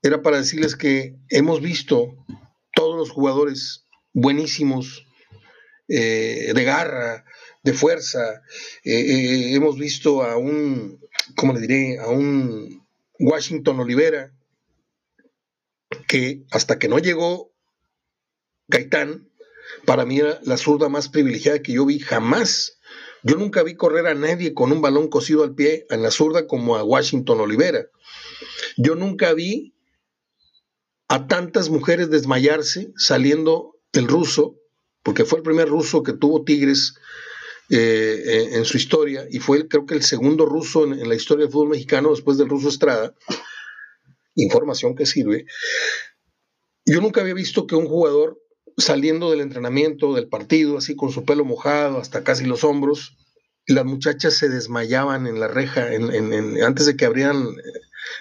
era 0.04 0.22
para 0.22 0.38
decirles 0.38 0.76
que 0.76 1.18
hemos 1.30 1.62
visto 1.62 2.16
todos 2.74 2.96
los 2.96 3.10
jugadores 3.10 3.86
buenísimos, 4.14 5.08
eh, 5.88 6.52
de 6.54 6.64
garra, 6.64 7.26
de 7.64 7.74
fuerza. 7.74 8.44
Eh, 8.84 8.94
eh, 8.94 9.56
hemos 9.56 9.78
visto 9.78 10.24
a 10.24 10.38
un, 10.38 11.00
¿cómo 11.36 11.54
le 11.54 11.62
diré? 11.62 12.00
A 12.00 12.08
un 12.10 12.88
Washington 13.20 13.80
Olivera, 13.80 14.34
que 16.08 16.44
hasta 16.52 16.80
que 16.80 16.88
no 16.88 17.00
llegó 17.00 17.52
Gaitán, 18.68 19.30
para 19.86 20.06
mí 20.06 20.20
era 20.20 20.40
la 20.44 20.58
zurda 20.58 20.90
más 20.90 21.10
privilegiada 21.10 21.62
que 21.62 21.74
yo 21.74 21.86
vi 21.86 22.00
jamás. 22.00 22.80
Yo 23.24 23.36
nunca 23.36 23.64
vi 23.64 23.76
correr 23.76 24.08
a 24.08 24.16
nadie 24.16 24.54
con 24.54 24.72
un 24.72 24.82
balón 24.82 25.08
cosido 25.08 25.44
al 25.44 25.54
pie 25.54 25.86
en 25.90 26.02
la 26.02 26.12
zurda 26.12 26.48
como 26.48 26.76
a 26.76 26.84
Washington 26.84 27.40
Olivera. 27.42 27.86
Yo 28.78 28.96
nunca 28.96 29.34
vi 29.34 29.76
a 31.08 31.28
tantas 31.28 31.70
mujeres 31.70 32.10
desmayarse 32.10 32.92
saliendo 32.96 33.78
el 33.94 34.08
ruso, 34.08 34.56
porque 35.04 35.26
fue 35.26 35.40
el 35.40 35.44
primer 35.44 35.68
ruso 35.68 36.04
que 36.04 36.14
tuvo 36.14 36.44
Tigres 36.44 36.96
eh, 37.70 38.50
en 38.54 38.66
su 38.66 38.78
historia 38.78 39.26
y 39.30 39.40
fue 39.40 39.68
creo 39.68 39.86
que 39.86 39.94
el 39.94 40.04
segundo 40.04 40.46
ruso 40.46 40.84
en, 40.84 41.08
la 41.08 41.16
historia 41.16 41.46
del 41.46 41.54
fútbol 41.54 41.70
mexicano 41.70 42.10
después 42.10 42.38
del 42.38 42.50
ruso 42.50 42.70
Estrada. 42.70 43.16
Información 44.36 44.96
que 44.96 45.06
sirve. 45.06 45.46
Yo 46.86 47.02
nunca 47.02 47.22
había 47.22 47.34
visto 47.34 47.68
que 47.68 47.76
un 47.76 47.88
jugador 47.88 48.41
saliendo 48.78 49.32
del 49.32 49.42
entrenamiento, 49.42 50.14
del 50.14 50.28
partido, 50.28 50.78
así 50.78 50.96
con 50.96 51.12
su 51.12 51.26
pelo 51.26 51.46
mojado 51.46 51.98
hasta 51.98 52.24
casi 52.24 52.46
los 52.46 52.64
hombros, 52.64 53.18
las 53.68 53.86
muchachas 53.86 54.36
se 54.36 54.50
desmayaban 54.50 55.28
en 55.28 55.40
la 55.40 55.48
reja 55.48 55.88
antes 56.66 56.86
de 56.86 56.96
que 56.96 57.06
abrieran 57.06 57.46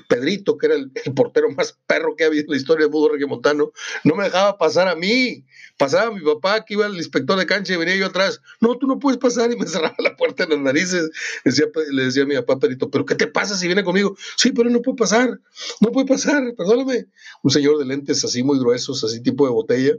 Pedrito, 0.09 0.57
que 0.59 0.67
era 0.67 0.75
el, 0.75 0.91
portero 1.15 1.51
más 1.51 1.79
perro 1.87 2.17
que 2.17 2.25
ha 2.25 2.27
habido 2.29 2.45
en 2.45 2.51
la 2.51 2.57
historia 2.57 2.87
del 2.87 2.93
fútbol 2.93 3.13
regiomontano, 3.13 3.73
no 4.05 4.15
me 4.15 4.25
dejaba 4.25 4.59
pasar 4.59 4.89
a 4.89 4.95
mí. 4.95 5.45
Pasaba 5.77 6.11
mi 6.11 6.21
papá, 6.21 6.65
que 6.65 6.75
iba 6.75 6.87
el 6.87 6.97
inspector 6.97 7.39
de 7.39 7.47
cancha 7.47 7.73
y 7.73 7.77
venía 7.77 7.97
yo 7.97 8.07
atrás. 8.07 8.41
No, 8.61 8.77
tú 8.77 8.87
no 8.87 8.99
puedes 8.99 9.19
pasar 9.19 9.51
y 9.51 9.57
me 9.57 9.67
cerraba 9.67 9.97
la 9.99 10.17
puerta 10.17 10.45
en 10.45 10.51
las 10.51 10.59
narices. 10.59 11.11
Decía, 11.45 11.67
le 11.91 12.05
decía 12.05 12.25
a 12.25 12.27
mi 12.27 12.35
papá 12.37 12.59
Pedrito, 12.59 12.91
¿pero 12.91 13.07
qué 13.07 13.15
te 13.15 13.27
pasa 13.27 13.57
si 13.57 13.67
viene 13.67 13.85
conmigo? 13.85 14.17
Sí, 14.37 14.53
pero 14.53 14.69
no 14.71 14.83
puede 14.83 14.97
pasar, 14.97 15.41
no 15.81 15.91
puede 15.93 16.07
pasar, 16.07 16.55
perdóname. 16.57 17.07
Un 17.43 17.51
señor 17.51 17.79
de 17.79 17.87
lentes 17.87 18.25
así 18.25 18.43
muy 18.43 18.59
gruesos, 18.59 19.03
así 19.05 19.23
tipo 19.23 19.47
de 19.47 19.53
botella. 19.53 19.95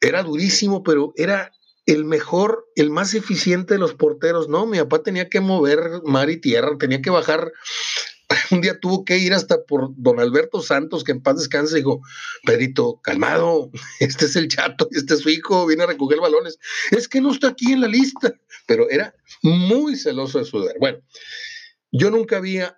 Era 0.00 0.22
durísimo, 0.22 0.82
pero 0.82 1.12
era 1.16 1.52
el 1.86 2.04
mejor, 2.04 2.68
el 2.74 2.90
más 2.90 3.14
eficiente 3.14 3.74
de 3.74 3.80
los 3.80 3.94
porteros. 3.94 4.48
No, 4.48 4.66
mi 4.66 4.78
papá 4.78 5.02
tenía 5.02 5.28
que 5.28 5.40
mover 5.40 6.02
mar 6.04 6.28
y 6.30 6.36
tierra, 6.36 6.76
tenía 6.78 7.00
que 7.00 7.10
bajar 7.10 7.52
un 8.50 8.60
día 8.60 8.78
tuvo 8.80 9.04
que 9.04 9.18
ir 9.18 9.32
hasta 9.32 9.64
por 9.64 9.90
don 9.96 10.20
Alberto 10.20 10.60
Santos, 10.60 11.04
que 11.04 11.12
en 11.12 11.22
paz 11.22 11.36
descanse, 11.36 11.76
dijo, 11.76 12.00
Pedrito, 12.44 13.00
calmado, 13.02 13.70
este 14.00 14.26
es 14.26 14.36
el 14.36 14.48
chato, 14.48 14.88
este 14.92 15.14
es 15.14 15.20
su 15.20 15.30
hijo, 15.30 15.66
viene 15.66 15.84
a 15.84 15.86
recoger 15.86 16.20
balones. 16.20 16.58
Es 16.90 17.08
que 17.08 17.20
no 17.20 17.32
está 17.32 17.48
aquí 17.48 17.72
en 17.72 17.82
la 17.82 17.88
lista, 17.88 18.34
pero 18.66 18.90
era 18.90 19.14
muy 19.42 19.96
celoso 19.96 20.38
de 20.38 20.44
su 20.44 20.60
deber. 20.60 20.76
Bueno, 20.80 20.98
yo 21.92 22.10
nunca 22.10 22.40
vi 22.40 22.58
a, 22.58 22.74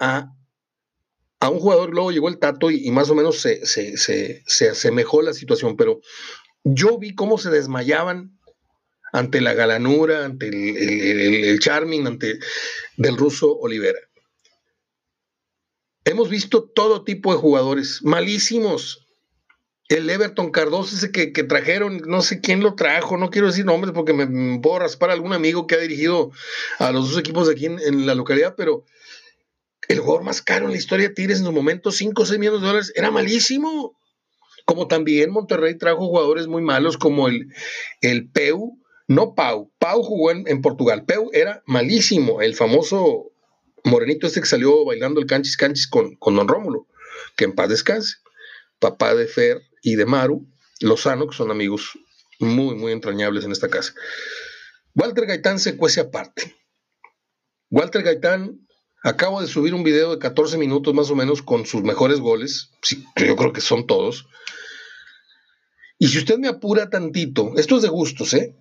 a 1.41 1.49
un 1.49 1.59
jugador, 1.59 1.91
luego 1.91 2.11
llegó 2.11 2.29
el 2.29 2.39
Tato 2.39 2.71
y, 2.71 2.91
más 2.91 3.11
o 3.11 3.15
menos 3.15 3.41
se, 3.41 3.65
se, 3.65 3.97
se, 3.97 4.43
se 4.47 4.69
asemejó 4.71 5.23
la 5.23 5.33
situación, 5.33 5.77
pero 5.77 6.01
yo 6.65 6.99
vi 6.99 7.15
cómo 7.15 7.39
se 7.39 7.51
desmayaban 7.51 8.39
ante 9.13 9.41
la 9.41 9.55
galanura, 9.55 10.27
ante 10.27 10.49
el, 10.49 10.77
el, 10.77 11.45
el 11.47 11.59
charming, 11.61 12.07
ante 12.07 12.39
del 12.99 13.17
ruso 13.17 13.57
Olivera. 13.57 13.99
Hemos 16.09 16.31
visto 16.31 16.65
todo 16.65 17.05
tipo 17.05 17.35
de 17.35 17.39
jugadores 17.39 18.01
malísimos. 18.03 19.07
El 19.91 20.09
Everton 20.09 20.51
Cardoso, 20.51 20.97
ese 20.97 21.13
que, 21.13 21.27
trajeron, 21.45 21.99
no 22.07 22.23
sé 22.23 22.41
quién 22.41 22.61
lo 22.61 22.77
trajo, 22.77 23.19
no 23.19 23.29
quiero 23.29 23.49
decir 23.49 23.67
nombres 23.67 23.93
porque 23.93 24.15
me, 24.15 24.59
puedo 24.59 24.79
raspar 24.79 25.11
a 25.11 25.13
algún 25.13 25.35
amigo 25.35 25.67
que 25.67 25.75
ha 25.75 25.79
dirigido 25.79 26.31
a 26.79 26.93
los 26.93 27.11
dos 27.11 27.19
equipos 27.19 27.47
de 27.47 27.53
aquí 27.53 27.67
en, 27.67 28.07
la 28.07 28.15
localidad, 28.15 28.55
pero 28.57 28.87
el 29.87 29.99
jugador 30.01 30.25
más 30.25 30.41
caro 30.41 30.65
en 30.65 30.71
la 30.71 30.79
historia 30.79 31.09
de 31.09 31.15
Tigres 31.15 31.41
en 31.41 31.45
su 31.45 31.53
momento, 31.53 31.93
5 31.93 32.23
o 32.23 32.25
6 32.25 32.41
millones 32.41 32.63
de 32.63 32.67
dólares, 32.67 32.93
era 32.97 33.11
malísimo. 33.11 33.95
Como 34.65 34.89
también 34.89 35.31
Monterrey 35.31 35.77
trajo 35.77 36.07
jugadores 36.07 36.47
muy 36.47 36.63
malos 36.63 36.97
como 36.97 37.29
el, 37.29 37.49
el 38.01 38.31
Peu, 38.31 38.79
no 39.09 39.35
Pau, 39.35 39.71
Pau 39.79 40.03
jugó 40.03 40.31
en, 40.31 40.45
en 40.47 40.63
Portugal, 40.63 41.05
Peu 41.05 41.29
era 41.35 41.63
malísimo, 41.67 42.41
el 42.41 42.55
famoso 42.55 43.33
Morenito 43.89 44.27
este 44.27 44.41
que 44.41 44.47
salió 44.47 44.85
bailando 44.85 45.21
el 45.21 45.27
canchis 45.27 45.57
canchis 45.57 45.89
con, 45.89 46.17
con 46.17 46.37
Don 46.37 46.47
Rómulo, 46.47 46.87
que 47.37 47.45
en 47.45 47.55
paz 47.55 47.69
descanse, 47.69 48.17
papá 48.79 49.15
de 49.15 49.27
Fer 49.27 49.63
y 49.83 49.97
de 49.97 50.07
Maru, 50.07 50.47
Lozano, 50.81 51.27
que 51.27 51.37
son 51.37 51.51
amigos 51.51 51.99
muy, 52.39 52.75
muy 52.75 52.93
entrañables 52.93 53.45
en 53.45 53.53
esta 53.53 53.69
casa. 53.69 53.95
Walter 54.95 55.27
Gaitán 55.27 55.59
se 55.59 55.77
cuece 55.77 56.01
aparte. 56.01 56.55
Walter 57.71 58.03
Gaitán, 58.03 58.67
acabo 59.03 59.41
de 59.41 59.49
subir 59.49 59.75
un 59.75 59.85
video 59.85 60.13
de 60.13 60.19
14 60.19 60.59
minutos 60.59 60.95
más 60.95 61.11
o 61.11 61.17
menos 61.17 61.43
con 61.43 61.67
sus 61.67 61.83
mejores 61.83 62.21
goles, 62.21 62.71
sí, 62.83 63.05
yo 63.17 63.37
creo 63.37 63.53
que 63.53 63.61
son 63.61 63.87
todos. 63.87 64.27
Y 65.99 66.09
si 66.09 66.19
usted 66.19 66.39
me 66.39 66.49
apura 66.49 66.91
tantito, 66.91 67.53
esto 67.57 67.77
es 67.77 67.83
de 67.83 67.89
gustos, 67.89 68.35
¿eh? 68.35 68.55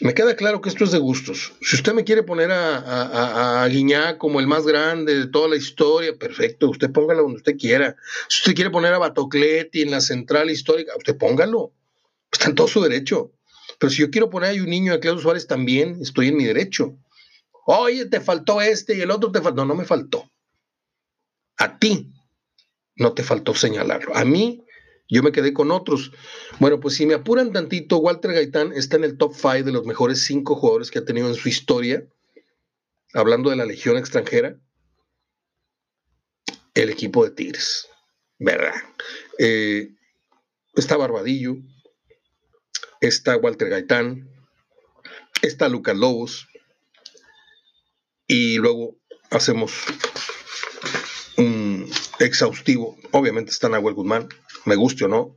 Me 0.00 0.12
queda 0.12 0.34
claro 0.34 0.60
que 0.60 0.68
esto 0.68 0.84
es 0.84 0.90
de 0.90 0.98
gustos. 0.98 1.52
Si 1.60 1.76
usted 1.76 1.92
me 1.92 2.04
quiere 2.04 2.24
poner 2.24 2.50
a, 2.50 3.62
a, 3.62 3.68
Guiñá 3.68 4.18
como 4.18 4.40
el 4.40 4.46
más 4.48 4.66
grande 4.66 5.14
de 5.14 5.26
toda 5.28 5.48
la 5.48 5.56
historia, 5.56 6.16
perfecto, 6.16 6.68
usted 6.68 6.90
póngalo 6.90 7.22
donde 7.22 7.38
usted 7.38 7.56
quiera. 7.56 7.96
Si 8.28 8.40
usted 8.40 8.54
quiere 8.54 8.70
poner 8.70 8.92
a 8.92 8.98
Batocletti 8.98 9.82
en 9.82 9.92
la 9.92 10.00
central 10.00 10.50
histórica, 10.50 10.96
usted 10.96 11.16
póngalo. 11.16 11.72
Está 12.30 12.48
en 12.48 12.56
todo 12.56 12.66
su 12.66 12.82
derecho. 12.82 13.32
Pero 13.78 13.90
si 13.90 13.98
yo 13.98 14.10
quiero 14.10 14.30
poner 14.30 14.58
a 14.58 14.62
un 14.62 14.68
niño 14.68 14.92
de 14.92 15.00
Claudio 15.00 15.22
Suárez 15.22 15.46
también, 15.46 15.98
estoy 16.00 16.28
en 16.28 16.36
mi 16.36 16.44
derecho. 16.44 16.96
Oye, 17.66 18.06
te 18.06 18.20
faltó 18.20 18.60
este 18.60 18.96
y 18.96 19.00
el 19.00 19.12
otro 19.12 19.30
te 19.30 19.40
faltó. 19.40 19.64
No, 19.64 19.66
no 19.66 19.74
me 19.76 19.84
faltó. 19.84 20.28
A 21.56 21.78
ti 21.78 22.12
no 22.96 23.12
te 23.12 23.22
faltó 23.22 23.54
señalarlo. 23.54 24.16
A 24.16 24.24
mí 24.24 24.63
yo 25.08 25.22
me 25.22 25.32
quedé 25.32 25.52
con 25.52 25.70
otros. 25.70 26.12
Bueno, 26.60 26.80
pues 26.80 26.94
si 26.94 27.06
me 27.06 27.14
apuran 27.14 27.52
tantito, 27.52 27.98
Walter 27.98 28.32
Gaitán 28.32 28.72
está 28.72 28.96
en 28.96 29.04
el 29.04 29.18
top 29.18 29.34
5 29.34 29.62
de 29.64 29.72
los 29.72 29.84
mejores 29.84 30.22
5 30.22 30.56
jugadores 30.56 30.90
que 30.90 30.98
ha 30.98 31.04
tenido 31.04 31.28
en 31.28 31.34
su 31.34 31.48
historia, 31.48 32.06
hablando 33.12 33.50
de 33.50 33.56
la 33.56 33.66
Legión 33.66 33.96
extranjera, 33.96 34.56
el 36.74 36.90
equipo 36.90 37.24
de 37.24 37.30
Tigres, 37.30 37.88
¿verdad? 38.38 38.74
Eh, 39.38 39.94
está 40.74 40.96
Barbadillo, 40.96 41.56
está 43.00 43.36
Walter 43.36 43.68
Gaitán, 43.68 44.28
está 45.42 45.68
Lucas 45.68 45.96
Lobos, 45.96 46.48
y 48.26 48.56
luego 48.56 48.96
hacemos 49.30 49.72
un 51.36 51.90
exhaustivo. 52.18 52.96
Obviamente 53.10 53.50
está 53.50 53.68
Nahuel 53.68 53.94
Guzmán, 53.94 54.28
me 54.64 54.76
guste 54.76 55.04
o 55.04 55.08
no, 55.08 55.36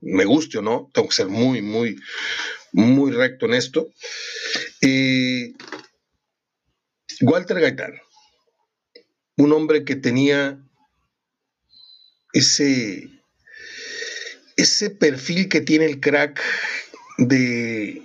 me 0.00 0.24
guste 0.24 0.58
o 0.58 0.62
no, 0.62 0.90
tengo 0.92 1.08
que 1.08 1.14
ser 1.14 1.28
muy, 1.28 1.62
muy, 1.62 1.96
muy 2.72 3.12
recto 3.12 3.46
en 3.46 3.54
esto. 3.54 3.88
Walter 7.20 7.60
Gaitán, 7.60 7.94
un 9.36 9.52
hombre 9.52 9.84
que 9.84 9.96
tenía 9.96 10.58
ese, 12.32 13.08
ese 14.56 14.90
perfil 14.90 15.48
que 15.48 15.60
tiene 15.60 15.86
el 15.86 16.00
crack 16.00 16.40
de 17.18 18.02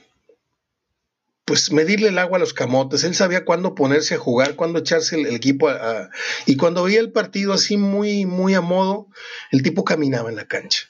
pues 1.50 1.72
medirle 1.72 2.10
el 2.10 2.20
agua 2.20 2.38
a 2.38 2.40
los 2.40 2.54
camotes. 2.54 3.04
Él 3.04 3.16
sabía 3.16 3.44
cuándo 3.44 3.74
ponerse 3.74 4.14
a 4.14 4.20
jugar, 4.20 4.56
cuándo 4.56 4.78
echarse 4.78 5.20
el, 5.20 5.34
equipo 5.34 5.68
a, 5.68 6.12
y 6.46 6.58
cuando 6.58 6.84
veía 6.84 7.00
el 7.00 7.12
partido 7.12 7.54
así 7.54 7.76
muy, 7.76 8.28
muy 8.28 8.54
a 8.54 8.62
modo, 8.62 9.08
el 9.52 9.64
tipo 9.64 9.84
caminaba 9.84 10.30
en 10.30 10.36
la 10.36 10.48
cancha. 10.48 10.82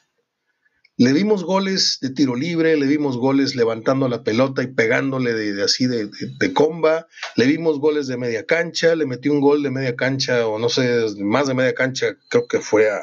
Le 0.98 1.14
vimos 1.14 1.44
goles 1.44 1.96
de 2.02 2.10
tiro 2.10 2.36
libre, 2.36 2.76
le 2.76 2.84
vimos 2.84 3.16
goles 3.16 3.56
levantando 3.56 4.06
la 4.06 4.22
pelota 4.22 4.62
y 4.62 4.66
pegándole 4.66 5.32
de, 5.32 5.62
así 5.62 5.86
de, 5.86 6.10
comba, 6.52 7.06
le 7.36 7.46
vimos 7.46 7.78
goles 7.80 8.06
de 8.06 8.18
media 8.18 8.44
cancha, 8.44 8.94
le 8.94 9.06
metió 9.06 9.32
un 9.32 9.40
gol 9.40 9.62
de 9.62 9.70
media 9.70 9.96
cancha 9.96 10.46
o 10.46 10.58
no 10.58 10.68
sé, 10.68 11.06
más 11.20 11.46
de 11.48 11.54
media 11.54 11.72
cancha, 11.74 12.18
creo 12.28 12.46
que 12.46 12.60
fue 12.60 12.90
a, 12.90 13.00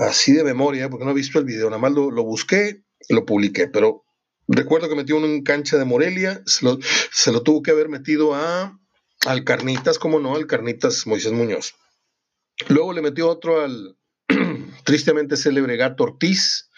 así 0.00 0.32
de 0.32 0.44
memoria, 0.44 0.88
porque 0.88 1.04
no 1.04 1.10
he 1.10 1.14
visto 1.14 1.38
el 1.38 1.44
video, 1.44 1.66
nada 1.66 1.82
más 1.82 1.92
lo, 1.92 2.10
lo 2.10 2.24
busqué, 2.24 2.84
lo 3.10 3.26
publiqué, 3.26 3.68
pero 3.68 4.07
Recuerdo 4.48 4.88
que 4.88 4.94
metió 4.94 5.16
uno 5.16 5.26
en 5.26 5.42
cancha 5.42 5.76
de 5.76 5.84
Morelia, 5.84 6.42
se 6.46 6.64
lo, 7.32 7.42
tuvo 7.42 7.62
que 7.62 7.70
haber 7.70 7.90
metido 7.90 8.34
a, 8.34 8.80
al 9.26 9.44
Carnitas, 9.44 9.98
como 9.98 10.20
no, 10.20 10.34
al 10.34 10.46
Carnitas 10.46 11.06
Moisés 11.06 11.32
Muñoz. 11.32 11.74
Luego 12.68 12.94
le 12.94 13.02
metió 13.02 13.28
otro 13.28 13.60
al 13.60 13.98
tristemente 14.84 15.36
célebre 15.36 15.76
Gato 15.76 16.04
Ortiz, 16.04 16.70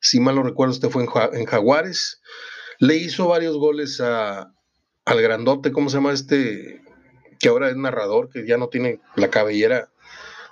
si 0.00 0.18
mal 0.18 0.34
no 0.34 0.42
recuerdo, 0.42 0.72
este 0.72 0.88
fue 0.88 1.04
en, 1.32 1.46
Jaguares. 1.46 2.20
Le 2.78 2.96
hizo 2.96 3.28
varios 3.28 3.56
goles 3.56 4.00
a, 4.00 4.54
al 5.04 5.22
grandote, 5.22 5.72
¿cómo 5.72 5.90
se 5.90 5.96
llama 5.98 6.12
este? 6.12 6.82
Que 7.38 7.48
ahora 7.48 7.70
es 7.70 7.76
narrador, 7.76 8.30
que 8.30 8.46
ya 8.46 8.56
no 8.56 8.68
tiene 8.68 9.00
la 9.16 9.30
cabellera. 9.30 9.90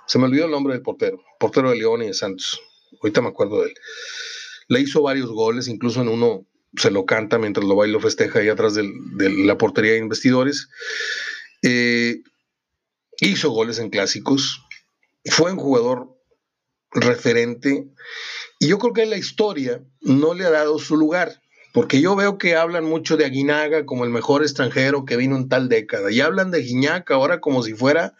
Se 0.05 0.19
me 0.19 0.25
olvidó 0.25 0.45
el 0.45 0.51
nombre 0.51 0.73
del 0.73 0.83
portero, 0.83 1.23
portero 1.39 1.71
de 1.71 1.77
León 1.77 2.03
y 2.03 2.07
de 2.07 2.13
Santos. 2.13 2.61
Ahorita 3.01 3.21
me 3.21 3.29
acuerdo 3.29 3.61
de 3.61 3.69
él. 3.69 3.75
Le 4.69 4.79
hizo 4.79 5.01
varios 5.01 5.29
goles, 5.29 5.67
incluso 5.67 6.01
en 6.01 6.07
uno 6.07 6.45
se 6.75 6.91
lo 6.91 7.05
canta 7.05 7.37
mientras 7.37 7.65
lo 7.65 7.75
baila 7.75 7.99
festeja 7.99 8.39
ahí 8.39 8.49
atrás 8.49 8.75
de 8.75 8.85
la 9.17 9.57
portería 9.57 9.93
de 9.93 9.97
investidores. 9.97 10.69
Eh, 11.61 12.21
hizo 13.19 13.49
goles 13.49 13.79
en 13.79 13.89
clásicos, 13.89 14.63
fue 15.25 15.51
un 15.51 15.57
jugador 15.57 16.15
referente 16.91 17.87
y 18.59 18.67
yo 18.67 18.79
creo 18.79 18.93
que 18.93 19.03
en 19.03 19.09
la 19.09 19.17
historia 19.17 19.83
no 20.01 20.33
le 20.33 20.45
ha 20.45 20.49
dado 20.49 20.79
su 20.79 20.97
lugar, 20.97 21.41
porque 21.73 22.01
yo 22.01 22.15
veo 22.15 22.37
que 22.37 22.55
hablan 22.55 22.85
mucho 22.85 23.17
de 23.17 23.25
Aguinaga 23.25 23.85
como 23.85 24.05
el 24.05 24.09
mejor 24.09 24.41
extranjero 24.41 25.05
que 25.05 25.17
vino 25.17 25.35
en 25.35 25.49
tal 25.49 25.69
década 25.69 26.11
y 26.11 26.21
hablan 26.21 26.51
de 26.51 26.61
Guiñac 26.61 27.09
ahora 27.11 27.39
como 27.41 27.63
si 27.63 27.73
fuera 27.73 28.15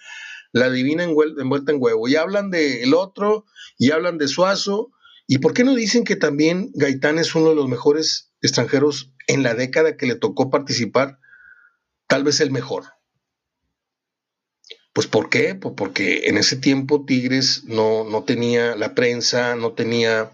la 0.51 0.70
divina 0.70 1.03
envuelta 1.03 1.72
en 1.72 1.77
huevo 1.79 2.08
y 2.08 2.15
hablan 2.15 2.51
del 2.51 2.94
otro 2.94 3.46
y 3.77 3.91
hablan 3.91 4.18
de 4.18 4.27
Suazo 4.27 4.91
¿Y 5.31 5.38
por 5.38 5.53
qué 5.53 5.63
no 5.63 5.75
dicen 5.75 6.05
que 6.05 6.15
también 6.15 6.71
Gaitán 6.74 7.19
es 7.19 7.36
uno 7.36 7.50
de 7.50 7.55
los 7.55 7.67
mejores 7.67 8.31
extranjeros 8.41 9.13
en 9.27 9.43
la 9.43 9.53
década 9.53 9.95
que 9.95 10.07
le 10.07 10.15
tocó 10.15 10.50
participar, 10.50 11.19
tal 12.07 12.24
vez 12.24 12.41
el 12.41 12.50
mejor. 12.50 12.86
Pues 14.91 15.05
¿por 15.05 15.29
qué? 15.29 15.53
Pues 15.53 15.75
porque 15.77 16.29
en 16.29 16.39
ese 16.39 16.55
tiempo 16.55 17.05
Tigres 17.05 17.63
no, 17.65 18.05
no 18.05 18.24
tenía 18.24 18.75
la 18.75 18.95
prensa, 18.95 19.55
no 19.55 19.74
tenía 19.74 20.31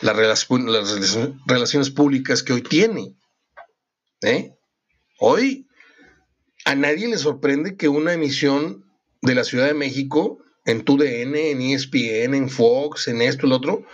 las, 0.00 0.16
relaciones 0.16 1.90
públicas 1.90 2.44
que 2.44 2.52
hoy 2.52 2.62
tiene. 2.62 3.16
¿eh? 4.22 4.54
Hoy 5.18 5.66
a 6.64 6.76
nadie 6.76 7.08
le 7.08 7.18
sorprende 7.18 7.76
que 7.76 7.88
una 7.88 8.12
emisión 8.12 8.84
de 9.22 9.34
la 9.34 9.42
Ciudad 9.42 9.66
de 9.66 9.74
México 9.74 10.38
en 10.66 10.84
TUDN, 10.84 11.34
en 11.34 11.60
ESPN, 11.62 12.34
en 12.34 12.48
Fox, 12.48 13.08
en 13.08 13.22
esto, 13.22 13.46
el 13.46 13.52
otro, 13.52 13.84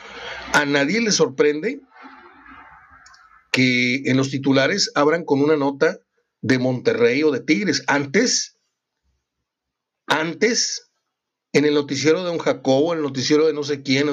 a 0.53 0.65
nadie 0.67 1.01
le 1.01 1.13
sorprende 1.13 1.81
que 3.53 4.03
en 4.07 4.17
los 4.17 4.31
titulares 4.31 4.91
abran 4.95 5.25
con 5.25 5.43
una 5.43 5.57
nota 5.57 5.99
de 6.41 6.59
Monterrey 6.59 7.23
o 7.23 7.31
de 7.31 7.41
Tigres. 7.41 7.85
Antes, 7.87 8.59
antes, 10.07 10.91
en 11.53 11.65
el 11.65 11.75
noticiero 11.75 12.25
de 12.25 12.31
un 12.31 12.39
Jacobo, 12.39 12.93
en 12.93 12.99
el 12.99 13.05
noticiero 13.05 13.47
de 13.47 13.53
no 13.53 13.63
sé 13.63 13.83
quién, 13.83 14.09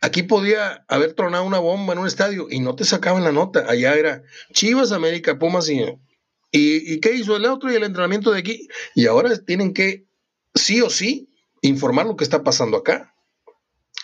aquí 0.00 0.22
podía 0.22 0.84
haber 0.88 1.14
tronado 1.14 1.44
una 1.44 1.58
bomba 1.58 1.94
en 1.94 2.00
un 2.00 2.06
estadio 2.06 2.46
y 2.50 2.60
no 2.60 2.76
te 2.76 2.84
sacaban 2.84 3.24
la 3.24 3.32
nota. 3.32 3.64
Allá 3.68 3.94
era 3.94 4.22
Chivas, 4.52 4.92
América, 4.92 5.38
Pumas 5.38 5.68
y, 5.68 5.80
y, 5.80 6.92
y 6.92 7.00
qué 7.00 7.12
hizo 7.12 7.36
el 7.36 7.46
otro 7.46 7.72
y 7.72 7.74
el 7.74 7.84
entrenamiento 7.84 8.30
de 8.30 8.40
aquí. 8.40 8.68
Y 8.94 9.06
ahora 9.06 9.36
tienen 9.44 9.72
que, 9.72 10.06
sí 10.54 10.82
o 10.82 10.90
sí, 10.90 11.30
informar 11.62 12.06
lo 12.06 12.16
que 12.16 12.24
está 12.24 12.44
pasando 12.44 12.76
acá. 12.76 13.14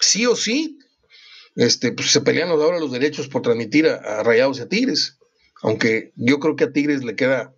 Sí 0.05 0.27
o 0.27 0.37
sí, 0.37 0.79
este, 1.57 1.93
pues 1.93 2.11
se 2.11 2.21
pelean 2.21 2.51
ahora 2.51 2.79
los 2.79 2.93
derechos 2.93 3.29
por 3.29 3.43
transmitir 3.43 3.87
a, 3.89 4.23
Rayados 4.23 4.59
y 4.59 4.63
a 4.63 4.69
Tigres. 4.69 5.19
Aunque 5.63 6.13
yo 6.17 6.41
creo 6.41 6.57
que 6.57 6.65
a 6.65 6.73
Tigres 6.73 7.05
le 7.05 7.17
queda, 7.17 7.55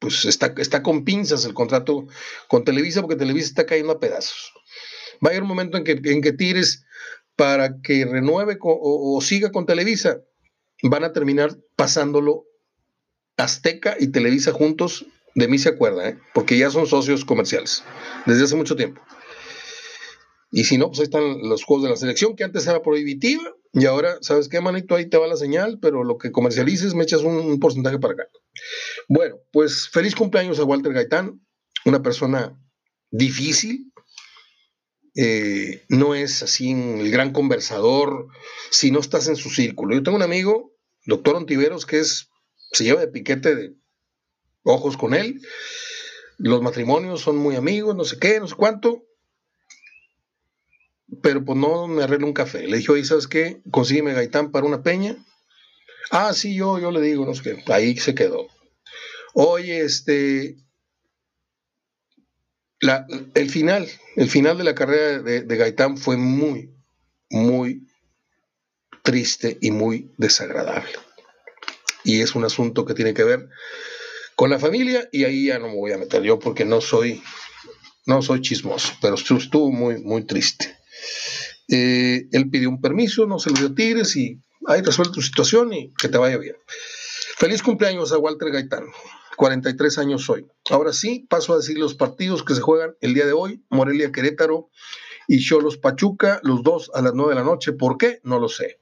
pues 0.00 0.24
está, 0.24 0.54
está 0.58 0.82
con 0.82 1.04
pinzas 1.04 1.44
el 1.44 1.54
contrato 1.54 2.06
con 2.48 2.64
Televisa, 2.64 3.00
porque 3.00 3.16
Televisa 3.16 3.46
está 3.46 3.66
cayendo 3.66 3.92
a 3.92 4.00
pedazos. 4.00 4.52
Va 5.24 5.28
a 5.28 5.30
haber 5.30 5.42
un 5.42 5.48
momento 5.48 5.78
en 5.78 5.84
que, 5.84 5.92
en 5.92 6.22
que 6.22 6.32
Tigres, 6.32 6.84
para 7.36 7.80
que 7.82 8.04
renueve 8.04 8.58
o, 8.60 9.20
siga 9.22 9.52
con 9.52 9.66
Televisa, 9.66 10.20
van 10.82 11.04
a 11.04 11.12
terminar 11.12 11.56
pasándolo 11.76 12.46
Azteca 13.36 13.96
y 13.98 14.08
Televisa 14.08 14.52
juntos, 14.52 15.06
de 15.34 15.48
mí 15.48 15.58
se 15.58 15.68
acuerda, 15.68 16.08
¿eh? 16.08 16.18
porque 16.32 16.58
ya 16.58 16.70
son 16.70 16.86
socios 16.86 17.24
comerciales 17.24 17.82
desde 18.26 18.44
hace 18.44 18.56
mucho 18.56 18.76
tiempo. 18.76 19.00
Y 20.56 20.62
si 20.62 20.78
no, 20.78 20.86
pues 20.86 21.00
ahí 21.00 21.04
están 21.06 21.48
los 21.48 21.64
juegos 21.64 21.82
de 21.82 21.90
la 21.90 21.96
selección, 21.96 22.36
que 22.36 22.44
antes 22.44 22.64
era 22.68 22.80
prohibitiva, 22.80 23.42
y 23.72 23.86
ahora, 23.86 24.18
¿sabes 24.20 24.48
qué, 24.48 24.60
manito? 24.60 24.94
Ahí 24.94 25.08
te 25.08 25.16
va 25.16 25.26
la 25.26 25.36
señal, 25.36 25.80
pero 25.82 26.04
lo 26.04 26.16
que 26.16 26.30
comercialices 26.30 26.94
me 26.94 27.02
echas 27.02 27.22
un, 27.22 27.58
porcentaje 27.58 27.98
para 27.98 28.14
acá. 28.14 28.28
Bueno, 29.08 29.38
pues 29.50 29.88
feliz 29.88 30.14
cumpleaños 30.14 30.60
a 30.60 30.64
Walter 30.64 30.92
Gaitán, 30.92 31.44
una 31.84 32.02
persona 32.02 32.56
difícil, 33.10 33.92
eh, 35.16 35.82
no 35.88 36.14
es 36.14 36.44
así 36.44 36.70
el 36.70 37.10
gran 37.10 37.32
conversador 37.32 38.28
si 38.70 38.92
no 38.92 39.00
estás 39.00 39.26
en 39.26 39.34
su 39.34 39.50
círculo. 39.50 39.96
Yo 39.96 40.04
tengo 40.04 40.16
un 40.16 40.22
amigo, 40.22 40.72
doctor 41.04 41.34
Ontiveros, 41.34 41.84
que 41.84 41.98
es, 41.98 42.28
se 42.70 42.84
lleva 42.84 43.00
de 43.00 43.08
piquete 43.08 43.56
de 43.56 43.74
ojos 44.62 44.96
con 44.96 45.14
él. 45.14 45.40
Los 46.38 46.62
matrimonios 46.62 47.22
son 47.22 47.38
muy 47.38 47.56
amigos, 47.56 47.96
no 47.96 48.04
sé 48.04 48.20
qué, 48.20 48.38
no 48.38 48.46
sé 48.46 48.54
cuánto 48.54 49.02
pero 51.22 51.44
pues 51.44 51.58
no 51.58 51.86
me 51.86 52.02
arreglo 52.02 52.26
un 52.26 52.32
café. 52.32 52.66
Le 52.66 52.78
dije, 52.78 52.92
oye, 52.92 53.04
¿sabes 53.04 53.26
qué? 53.26 53.60
Consígueme 53.70 54.14
Gaitán 54.14 54.50
para 54.50 54.66
una 54.66 54.82
peña. 54.82 55.16
Ah, 56.10 56.32
sí, 56.32 56.54
yo, 56.54 56.78
yo 56.78 56.90
le 56.90 57.00
digo, 57.00 57.24
no 57.24 57.34
sé 57.34 57.42
qué. 57.42 57.72
Ahí 57.72 57.96
se 57.96 58.14
quedó. 58.14 58.48
Oye, 59.34 59.80
este. 59.80 60.56
La, 62.80 63.06
el 63.34 63.50
final, 63.50 63.88
el 64.16 64.28
final 64.28 64.58
de 64.58 64.64
la 64.64 64.74
carrera 64.74 65.22
de, 65.22 65.40
de 65.42 65.56
Gaitán 65.56 65.96
fue 65.96 66.16
muy, 66.16 66.74
muy 67.30 67.86
triste 69.02 69.58
y 69.60 69.70
muy 69.70 70.12
desagradable. 70.18 70.92
Y 72.02 72.20
es 72.20 72.34
un 72.34 72.44
asunto 72.44 72.84
que 72.84 72.94
tiene 72.94 73.14
que 73.14 73.24
ver 73.24 73.48
con 74.34 74.50
la 74.50 74.58
familia 74.58 75.08
y 75.12 75.24
ahí 75.24 75.46
ya 75.46 75.58
no 75.58 75.68
me 75.68 75.76
voy 75.76 75.92
a 75.92 75.98
meter 75.98 76.22
yo 76.22 76.38
porque 76.38 76.64
no 76.64 76.80
soy 76.80 77.22
no 78.06 78.20
soy 78.20 78.42
chismoso, 78.42 78.92
pero 79.00 79.14
estuvo 79.14 79.70
muy 79.70 80.02
muy 80.02 80.24
triste. 80.24 80.76
Eh, 81.68 82.28
él 82.32 82.50
pidió 82.50 82.68
un 82.68 82.80
permiso, 82.80 83.26
no 83.26 83.38
se 83.38 83.50
lo 83.50 83.56
dio 83.56 83.74
Tigres 83.74 84.16
y 84.16 84.40
ahí 84.66 84.82
resuelve 84.82 85.12
tu 85.12 85.22
situación 85.22 85.72
y 85.72 85.92
que 85.94 86.08
te 86.08 86.18
vaya 86.18 86.36
bien. 86.36 86.56
Feliz 87.36 87.62
cumpleaños 87.62 88.12
a 88.12 88.18
Walter 88.18 88.50
Gaitán. 88.50 88.86
43 89.36 89.98
años 89.98 90.30
hoy. 90.30 90.46
Ahora 90.70 90.92
sí, 90.92 91.26
paso 91.28 91.52
a 91.52 91.56
decir 91.56 91.78
los 91.78 91.94
partidos 91.94 92.44
que 92.44 92.54
se 92.54 92.60
juegan 92.60 92.96
el 93.00 93.14
día 93.14 93.26
de 93.26 93.32
hoy. 93.32 93.64
Morelia 93.70 94.12
Querétaro 94.12 94.70
y 95.26 95.44
Cholos 95.44 95.76
Pachuca, 95.78 96.40
los 96.42 96.62
dos 96.62 96.90
a 96.94 97.02
las 97.02 97.14
9 97.14 97.30
de 97.30 97.40
la 97.40 97.44
noche. 97.44 97.72
¿Por 97.72 97.98
qué? 97.98 98.20
No 98.22 98.38
lo 98.38 98.48
sé. 98.48 98.78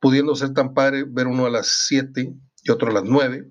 Pudiendo 0.00 0.34
ser 0.34 0.52
tan 0.52 0.74
padre 0.74 1.04
ver 1.06 1.26
uno 1.26 1.46
a 1.46 1.50
las 1.50 1.86
7 1.86 2.32
y 2.62 2.70
otro 2.70 2.90
a 2.90 2.92
las 2.92 3.04
9, 3.04 3.50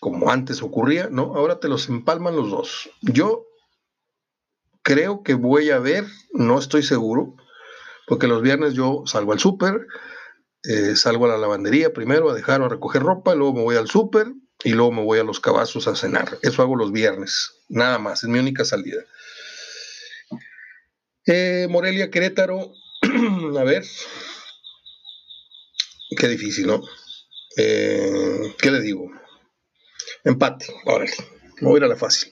como 0.00 0.30
antes 0.30 0.62
ocurría, 0.62 1.08
¿no? 1.10 1.34
Ahora 1.34 1.60
te 1.60 1.68
los 1.68 1.88
empalman 1.88 2.36
los 2.36 2.50
dos. 2.50 2.90
Yo 3.02 3.45
creo 4.86 5.24
que 5.24 5.34
voy 5.34 5.70
a 5.70 5.80
ver, 5.80 6.04
no 6.32 6.60
estoy 6.60 6.84
seguro, 6.84 7.34
porque 8.06 8.28
los 8.28 8.40
viernes 8.40 8.74
yo 8.74 9.02
salgo 9.04 9.32
al 9.32 9.40
súper, 9.40 9.84
eh, 10.62 10.94
salgo 10.94 11.24
a 11.24 11.30
la 11.30 11.38
lavandería 11.38 11.92
primero 11.92 12.30
a 12.30 12.34
dejar 12.34 12.60
o 12.60 12.66
a 12.66 12.68
recoger 12.68 13.02
ropa, 13.02 13.34
luego 13.34 13.54
me 13.54 13.62
voy 13.62 13.74
al 13.74 13.88
súper 13.88 14.28
y 14.62 14.74
luego 14.74 14.92
me 14.92 15.02
voy 15.02 15.18
a 15.18 15.24
los 15.24 15.40
cabazos 15.40 15.88
a 15.88 15.96
cenar. 15.96 16.38
Eso 16.42 16.62
hago 16.62 16.76
los 16.76 16.92
viernes, 16.92 17.52
nada 17.68 17.98
más, 17.98 18.22
es 18.22 18.28
mi 18.28 18.38
única 18.38 18.64
salida. 18.64 19.02
Eh, 21.26 21.66
Morelia, 21.68 22.08
Querétaro, 22.08 22.72
a 23.58 23.64
ver, 23.64 23.84
qué 26.16 26.28
difícil, 26.28 26.68
¿no? 26.68 26.80
Eh, 27.56 28.54
¿Qué 28.56 28.70
le 28.70 28.80
digo? 28.80 29.10
Empate, 30.22 30.72
órale. 30.84 31.35
No 31.60 31.70
voy 31.70 31.76
a 31.76 31.78
ir 31.78 31.84
a 31.84 31.88
la 31.88 31.96
fácil. 31.96 32.30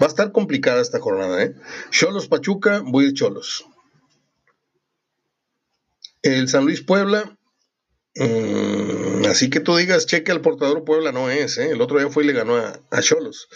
Va 0.00 0.06
a 0.06 0.08
estar 0.08 0.32
complicada 0.32 0.80
esta 0.80 1.00
jornada, 1.00 1.42
¿eh? 1.42 1.54
Cholos 1.90 2.28
Pachuca, 2.28 2.82
voy 2.84 3.06
de 3.06 3.14
Cholos. 3.14 3.64
El 6.22 6.48
San 6.48 6.64
Luis 6.64 6.82
Puebla, 6.82 7.36
mm, 8.14 9.24
así 9.26 9.50
que 9.50 9.60
tú 9.60 9.76
digas, 9.76 10.06
cheque 10.06 10.32
al 10.32 10.40
portador 10.40 10.84
Puebla, 10.84 11.12
no 11.12 11.30
es, 11.30 11.58
¿eh? 11.58 11.70
El 11.70 11.80
otro 11.80 11.98
día 11.98 12.08
fue 12.08 12.24
y 12.24 12.26
le 12.26 12.32
ganó 12.32 12.56
a 12.56 13.02
Cholos. 13.02 13.48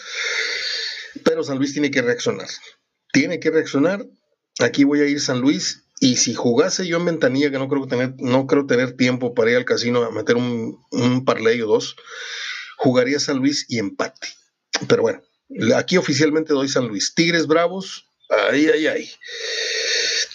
Pero 1.23 1.43
San 1.43 1.57
Luis 1.57 1.73
tiene 1.73 1.91
que 1.91 2.01
reaccionar. 2.01 2.47
Tiene 3.11 3.39
que 3.39 3.51
reaccionar. 3.51 4.05
Aquí 4.59 4.83
voy 4.83 5.01
a 5.01 5.05
ir 5.05 5.19
San 5.19 5.41
Luis. 5.41 5.83
Y 5.99 6.17
si 6.17 6.33
jugase 6.33 6.87
yo 6.87 6.97
en 6.97 7.05
ventanilla, 7.05 7.51
que 7.51 7.59
no 7.59 7.67
creo 7.67 7.87
tener, 7.87 8.15
no 8.17 8.47
creo 8.47 8.65
tener 8.65 8.93
tiempo 8.93 9.33
para 9.35 9.51
ir 9.51 9.57
al 9.57 9.65
casino 9.65 10.03
a 10.03 10.11
meter 10.11 10.35
un, 10.35 10.83
un 10.91 11.25
parlay 11.25 11.61
o 11.61 11.67
dos, 11.67 11.95
jugaría 12.77 13.19
San 13.19 13.37
Luis 13.37 13.65
y 13.69 13.77
empate. 13.77 14.29
Pero 14.87 15.01
bueno, 15.01 15.21
aquí 15.75 15.97
oficialmente 15.97 16.53
doy 16.53 16.67
San 16.67 16.87
Luis. 16.87 17.13
Tigres 17.13 17.47
Bravos, 17.47 18.05
ay, 18.29 18.67
ay, 18.73 18.87
ay. 18.87 19.09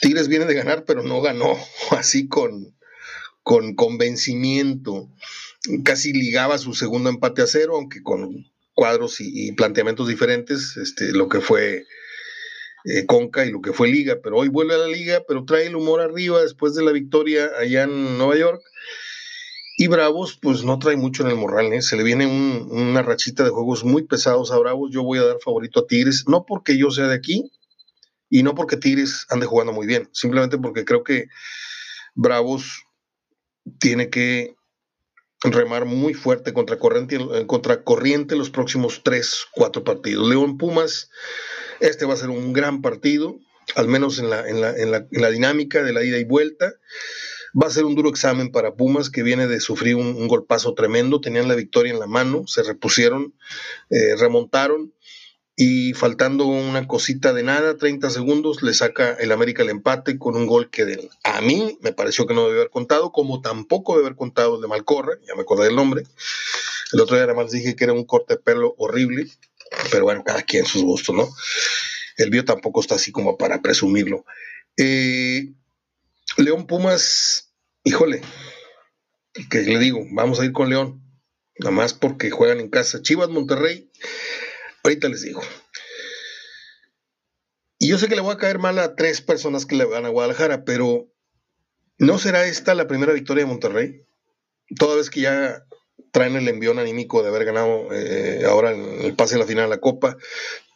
Tigres 0.01 0.29
viene 0.29 0.45
de 0.45 0.55
ganar, 0.55 0.85
pero 0.85 1.03
no 1.03 1.21
ganó 1.21 1.57
así 1.91 2.29
con, 2.29 2.77
con 3.43 3.75
convencimiento. 3.75 5.09
Casi 5.85 6.13
ligaba 6.13 6.59
su 6.59 6.75
segundo 6.75 7.11
empate 7.11 7.43
a 7.43 7.47
cero, 7.47 7.75
aunque 7.77 8.03
con 8.03 8.47
cuadros 8.75 9.17
y, 9.21 9.53
planteamientos 9.53 10.07
diferentes, 10.07 10.77
este, 10.77 11.13
lo 11.13 11.29
que 11.29 11.41
fue 11.41 11.87
eh, 12.85 13.07
Conca 13.07 13.47
y 13.47 13.51
lo 13.51 13.63
que 13.63 13.73
fue 13.73 13.89
Liga. 13.89 14.19
Pero 14.23 14.37
hoy 14.37 14.49
vuelve 14.49 14.75
a 14.75 14.79
la 14.79 14.87
Liga, 14.87 15.25
pero 15.27 15.45
trae 15.45 15.67
el 15.67 15.75
humor 15.75 16.01
arriba 16.01 16.43
después 16.43 16.75
de 16.75 16.85
la 16.85 16.93
victoria 16.93 17.51
allá 17.59 17.85
en 17.85 18.19
Nueva 18.19 18.37
York. 18.37 18.63
Y 19.79 19.89
Bravos, 19.89 20.39
pues 20.41 20.65
no 20.65 20.79
trae 20.79 20.97
mucho 20.97 21.23
en 21.23 21.29
el 21.29 21.37
morral, 21.37 21.71
¿eh? 21.75 21.83
se 21.83 21.97
le 21.97 22.03
viene 22.03 22.27
una 22.27 23.03
rachita 23.03 23.45
de 23.45 23.51
juegos 23.51 23.85
muy 23.85 24.05
pesados 24.05 24.51
a 24.51 24.59
Bravos. 24.59 24.91
Yo 24.91 25.03
voy 25.03 25.19
a 25.19 25.25
dar 25.25 25.37
favorito 25.45 25.81
a 25.81 25.87
Tigres, 25.87 26.25
no 26.27 26.47
porque 26.47 26.79
yo 26.79 26.91
sea 26.91 27.09
de 27.09 27.15
aquí 27.15 27.53
y 28.31 28.43
no 28.43 28.55
porque 28.55 28.79
Tigres 28.79 29.27
ande 29.29 29.45
jugando 29.45 29.75
muy 29.75 29.87
bien, 29.87 30.09
simplemente 30.13 30.57
porque 30.57 30.87
creo 30.87 31.05
que 31.05 31.27
Bravos 32.15 32.85
tiene 33.79 34.09
que 34.09 34.57
remar 35.43 35.85
muy 35.85 36.15
fuerte 36.15 36.55
contra 36.55 36.79
corriente, 36.79 37.17
eh, 37.17 37.47
contra 37.47 37.85
corriente 37.85 38.35
los 38.35 38.49
próximos 38.49 39.03
tres, 39.05 39.45
cuatro 39.53 39.85
partidos. 39.85 40.27
León 40.27 40.57
Pumas, 40.57 41.11
este 41.81 42.07
va 42.07 42.15
a 42.15 42.17
ser 42.19 42.31
un 42.31 42.55
gran 42.55 42.81
partido, 42.81 43.39
al 43.75 43.89
menos 43.89 44.19
en 44.19 44.31
la, 44.31 44.49
en 44.49 44.63
la, 44.63 44.71
en 44.71 45.23
la 45.23 45.31
dinámica 45.31 45.83
de 45.83 45.93
la 45.93 46.03
ida 46.03 46.17
y 46.17 46.25
vuelta. 46.25 46.73
Va 47.61 47.69
a 47.69 47.71
ser 47.71 47.85
un 47.85 47.95
duro 47.95 48.11
examen 48.11 48.51
para 48.51 48.75
Pumas, 48.75 49.11
que 49.11 49.23
viene 49.23 49.47
de 49.47 49.61
sufrir 49.61 49.97
un, 49.97 50.29
golpazo 50.29 50.75
tremendo. 50.75 51.21
Tenían 51.21 51.49
la 51.49 51.55
victoria 51.55 51.93
en 51.93 52.01
la 52.01 52.07
mano, 52.07 52.47
se 52.47 52.63
repusieron, 52.63 53.35
eh, 53.91 54.17
remontaron 54.19 54.93
y 55.59 55.95
faltando 55.95 56.45
una 56.45 56.87
cosita 56.87 57.33
de 57.33 57.43
nada, 57.43 57.79
30 57.79 58.11
segundos, 58.11 58.63
le 58.63 58.75
saca 58.75 59.15
el 59.15 59.33
América 59.33 59.63
el 59.63 59.71
empate 59.71 60.19
con 60.19 60.37
un 60.37 60.47
gol 60.47 60.69
que 60.69 61.09
a 61.25 61.41
mí 61.41 61.79
me 61.81 61.93
pareció 61.93 62.27
que 62.27 62.35
no 62.35 62.45
debe 62.45 62.61
haber 62.61 62.71
contado, 62.71 63.11
como 63.11 63.41
tampoco 63.41 63.95
debe 63.95 64.09
haber 64.09 64.19
contado 64.19 64.57
el 64.57 64.61
de 64.61 64.69
Malcorra, 64.69 65.15
ya 65.27 65.35
me 65.35 65.41
acordé 65.41 65.65
del 65.65 65.77
nombre. 65.77 66.03
El 66.93 67.01
otro 67.01 67.17
día 67.17 67.25
además 67.25 67.51
dije 67.51 67.75
que 67.75 67.85
era 67.85 67.95
un 67.95 68.05
corte 68.05 68.35
de 68.35 68.41
pelo 68.41 68.75
horrible, 68.77 69.29
pero 69.91 70.05
bueno, 70.05 70.23
cada 70.25 70.43
quien 70.43 70.67
sus 70.67 70.83
gustos, 70.83 71.17
¿no? 71.17 71.27
El 72.19 72.29
bio 72.29 72.45
tampoco 72.45 72.83
está 72.83 72.97
así 72.97 73.11
como 73.11 73.39
para 73.39 73.63
presumirlo. 73.63 74.27
Eh, 74.77 75.55
León 76.37 76.67
Pumas, 76.67 77.46
híjole, 77.87 78.21
que 79.49 79.61
le 79.61 79.79
digo, 79.79 80.05
vamos 80.13 80.41
a 80.41 80.45
ir 80.45 80.53
con 80.53 80.69
León, 80.69 81.03
nada 81.59 81.71
más 81.71 81.95
porque 81.95 82.31
juegan 82.31 82.61
en 82.61 82.69
casa. 82.69 83.01
Chivas 83.01 83.31
Monterrey, 83.31 83.91
Ahorita 84.87 85.09
les 85.09 85.23
digo. 85.23 85.43
Y 87.81 87.89
yo 87.89 87.99
sé 87.99 88.07
que 88.07 88.15
le 88.15 88.21
voy 88.21 88.33
a 88.33 88.39
caer 88.39 88.61
mal 88.61 88.79
a 88.79 88.95
tres 88.95 89.21
personas 89.21 89.67
que 89.67 89.75
le 89.75 89.85
van 89.85 90.07
a 90.07 90.11
Guadalajara, 90.11 90.65
pero 90.65 91.13
¿no 91.99 92.19
será 92.19 92.47
esta 92.47 92.73
la 92.77 92.87
primera 92.87 93.13
victoria 93.13 93.43
de 93.43 93.51
Monterrey? 93.51 94.07
Toda 94.79 94.95
vez 94.95 95.11
que 95.11 95.23
ya 95.23 95.67
traen 96.13 96.37
el 96.37 96.47
envión 96.47 96.79
anímico 96.79 97.21
de 97.21 97.31
haber 97.31 97.47
ganado 97.47 97.93
eh, 97.93 98.45
ahora 98.47 98.71
el 98.71 99.17
pase 99.17 99.35
a 99.35 99.39
la 99.39 99.47
final 99.47 99.65
de 99.65 99.71
la 99.71 99.81
Copa, 99.81 100.17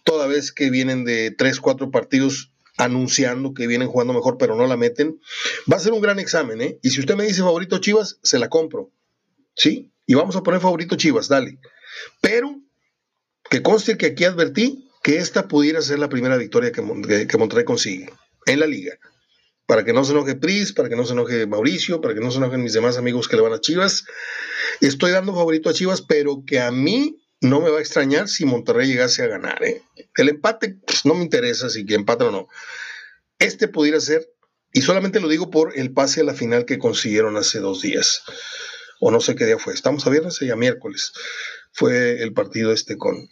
toda 0.03 0.27
vez 0.27 0.51
que 0.51 0.70
vienen 0.70 1.05
de 1.05 1.31
tres, 1.31 1.61
cuatro 1.61 1.92
partidos 1.92 2.50
anunciando 2.81 3.53
que 3.53 3.66
vienen 3.66 3.88
jugando 3.88 4.14
mejor, 4.14 4.38
pero 4.38 4.57
no 4.57 4.66
la 4.66 4.77
meten, 4.77 5.21
va 5.71 5.77
a 5.77 5.81
ser 5.81 5.93
un 5.93 6.01
gran 6.01 6.19
examen, 6.19 6.61
¿eh? 6.62 6.79
Y 6.83 6.90
si 6.90 7.01
usted 7.01 7.14
me 7.14 7.25
dice 7.25 7.43
favorito 7.43 7.79
Chivas, 7.79 8.19
se 8.23 8.38
la 8.38 8.49
compro, 8.49 8.90
¿sí? 9.55 9.93
Y 10.07 10.14
vamos 10.14 10.35
a 10.35 10.43
poner 10.43 10.61
favorito 10.61 10.97
Chivas, 10.97 11.29
dale. 11.29 11.59
Pero 12.23 12.59
que 13.51 13.62
conste 13.62 13.99
que 13.99 14.07
aquí 14.07 14.25
advertí 14.25 14.88
que 15.03 15.19
esta 15.19 15.47
pudiera 15.47 15.83
ser 15.83 15.99
la 15.99 16.09
primera 16.09 16.37
victoria 16.38 16.73
que, 16.73 16.83
Monterrey 16.83 17.64
consigue 17.64 18.11
en 18.47 18.61
la 18.61 18.66
liga. 18.66 18.99
Para 19.66 19.85
que 19.85 19.93
no 19.93 20.03
se 20.05 20.12
enoje 20.12 20.35
Pris, 20.35 20.73
para 20.73 20.88
que 20.88 20.97
no 20.97 21.05
se 21.05 21.12
enoje 21.12 21.47
Mauricio, 21.47 22.01
para 22.01 22.14
que 22.14 22.21
no 22.21 22.31
se 22.31 22.38
enojen 22.38 22.62
mis 22.62 22.73
demás 22.73 22.97
amigos 22.97 23.29
que 23.29 23.37
le 23.37 23.43
van 23.43 23.53
a 23.53 23.61
Chivas. 23.61 24.05
Estoy 24.81 25.12
dando 25.12 25.35
favorito 25.35 25.69
a 25.69 25.75
Chivas, 25.75 26.01
pero 26.01 26.45
que 26.47 26.61
a 26.61 26.71
mí 26.71 27.20
no 27.40 27.61
me 27.61 27.70
va 27.70 27.79
a 27.79 27.83
extrañar 27.83 28.29
si 28.29 28.44
Monterrey 28.44 28.88
llegase 28.88 29.22
a 29.22 29.26
ganar. 29.29 29.62
¿eh? 29.64 29.83
El 30.16 30.29
empate 30.29 30.76
pues, 30.87 31.07
no 31.07 31.14
me 31.14 31.22
interesa 31.22 31.70
si 31.70 31.87
que 31.87 31.94
empate 31.94 32.24
o 32.24 32.31
no. 32.31 32.48
Este 33.38 33.68
pudiera 33.68 34.00
ser, 34.00 34.29
y 34.72 34.83
solamente 34.83 35.20
lo 35.20 35.29
digo 35.29 35.50
por 35.50 35.79
el 35.79 35.92
pase 35.92 36.20
a 36.20 36.24
la 36.24 36.35
final 36.35 36.66
que 36.66 36.79
consiguieron 36.79 37.37
hace 37.37 37.61
dos 37.61 37.81
días. 37.81 38.22
O 39.00 39.11
no 39.11 39.20
sé 39.20 39.35
qué 39.35 39.46
día 39.46 39.59
fue. 39.59 39.72
Estamos 39.72 40.07
a 40.07 40.11
viernes 40.11 40.40
y 40.42 40.50
a 40.50 40.57
miércoles. 40.57 41.12
Fue 41.72 42.22
el 42.22 42.35
partido 42.35 42.72
este 42.72 42.98
con, 42.98 43.31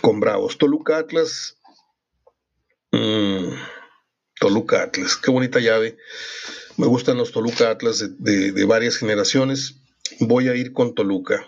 con 0.00 0.18
Bravos. 0.18 0.58
Toluca 0.58 0.98
Atlas. 0.98 1.58
Mm, 2.90 3.52
Toluca 4.40 4.82
Atlas. 4.82 5.16
Qué 5.16 5.30
bonita 5.30 5.60
llave. 5.60 5.96
Me 6.76 6.86
gustan 6.86 7.16
los 7.16 7.30
Toluca 7.30 7.70
Atlas 7.70 8.04
de, 8.18 8.64
varias 8.64 8.96
generaciones. 8.96 9.76
Voy 10.20 10.48
a 10.48 10.56
ir 10.56 10.72
con 10.72 10.94
Toluca. 10.94 11.46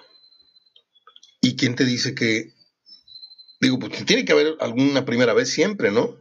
¿Y 1.59 1.61
quién 1.61 1.75
te 1.75 1.85
dice 1.85 2.15
que.? 2.15 2.55
Digo, 3.61 3.81
pues 3.81 4.05
tiene 4.05 4.25
que 4.25 4.33
haber 4.33 4.57
alguna 4.61 5.05
primera 5.05 5.35
vez 5.35 5.51
siempre, 5.51 5.91
¿no? 5.91 6.17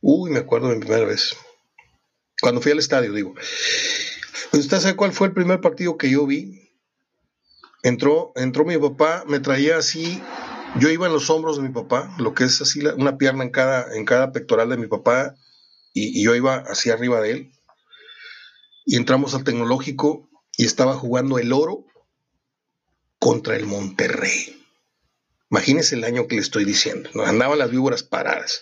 Uy, 0.00 0.30
me 0.30 0.38
acuerdo 0.38 0.68
de 0.68 0.76
mi 0.76 0.80
primera 0.80 1.04
vez. 1.04 1.34
Cuando 2.40 2.60
fui 2.60 2.70
al 2.70 2.78
estadio, 2.78 3.12
digo. 3.12 3.34
¿Usted 4.52 4.78
sabe 4.78 4.94
cuál 4.94 5.12
fue 5.12 5.26
el 5.26 5.34
primer 5.34 5.60
partido 5.60 5.98
que 5.98 6.08
yo 6.08 6.24
vi? 6.24 6.70
Entró, 7.82 8.32
entró 8.36 8.64
mi 8.64 8.78
papá, 8.78 9.24
me 9.26 9.40
traía 9.40 9.78
así 9.78 10.22
yo 10.78 10.88
iba 10.90 11.06
en 11.06 11.12
los 11.12 11.30
hombros 11.30 11.56
de 11.56 11.62
mi 11.62 11.68
papá, 11.68 12.14
lo 12.18 12.34
que 12.34 12.44
es 12.44 12.60
así 12.60 12.80
una 12.96 13.16
pierna 13.16 13.44
en 13.44 13.50
cada, 13.50 13.94
en 13.96 14.04
cada 14.04 14.32
pectoral 14.32 14.68
de 14.68 14.76
mi 14.76 14.86
papá, 14.86 15.36
y, 15.92 16.22
yo 16.22 16.34
iba 16.34 16.56
hacia 16.66 16.94
arriba 16.94 17.20
de 17.20 17.30
él. 17.30 17.52
Y 18.84 18.96
entramos 18.96 19.34
al 19.34 19.44
tecnológico 19.44 20.28
y 20.56 20.64
estaba 20.64 20.94
jugando 20.94 21.38
el 21.38 21.52
oro 21.52 21.86
contra 23.24 23.56
el 23.56 23.64
Monterrey. 23.64 24.62
Imagínense 25.50 25.94
el 25.94 26.04
año 26.04 26.28
que 26.28 26.34
le 26.34 26.42
estoy 26.42 26.66
diciendo. 26.66 27.08
Nos 27.14 27.26
andaban 27.26 27.58
las 27.58 27.70
víboras 27.70 28.02
paradas. 28.02 28.60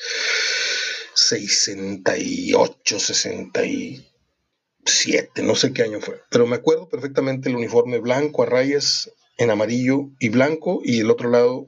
68, 1.15 3.01
67, 3.01 5.43
no 5.43 5.57
sé 5.57 5.73
qué 5.73 5.83
año 5.83 6.01
fue. 6.01 6.21
Pero 6.31 6.47
me 6.47 6.55
acuerdo 6.55 6.89
perfectamente 6.89 7.49
el 7.49 7.57
uniforme 7.57 7.99
blanco 7.99 8.45
a 8.45 8.47
rayas 8.47 9.11
en 9.37 9.51
amarillo 9.51 10.11
y 10.21 10.29
blanco 10.29 10.81
y 10.85 11.01
el 11.01 11.11
otro 11.11 11.29
lado 11.29 11.67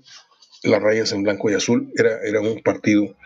las 0.62 0.80
rayas 0.80 1.11
en 1.11 1.24
blanco 1.24 1.50
y 1.50 1.54
azul. 1.54 1.92
Era, 1.96 2.20
era 2.24 2.40
un 2.40 2.62
partido 2.62 3.16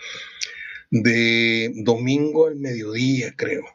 de 0.90 1.72
domingo 1.74 2.46
al 2.46 2.56
mediodía, 2.56 3.34
creo. 3.36 3.66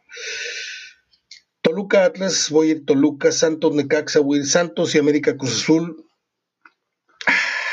Toluca 1.73 2.05
Atlas, 2.05 2.51
voy 2.51 2.67
a 2.67 2.71
ir 2.73 2.86
Toluca, 2.86 3.31
Santos 3.31 3.73
Necaxa, 3.73 4.19
voy 4.19 4.38
a 4.38 4.41
ir 4.41 4.47
Santos 4.47 4.93
y 4.93 4.99
América 4.99 5.36
Cruz 5.36 5.63
Azul. 5.63 6.05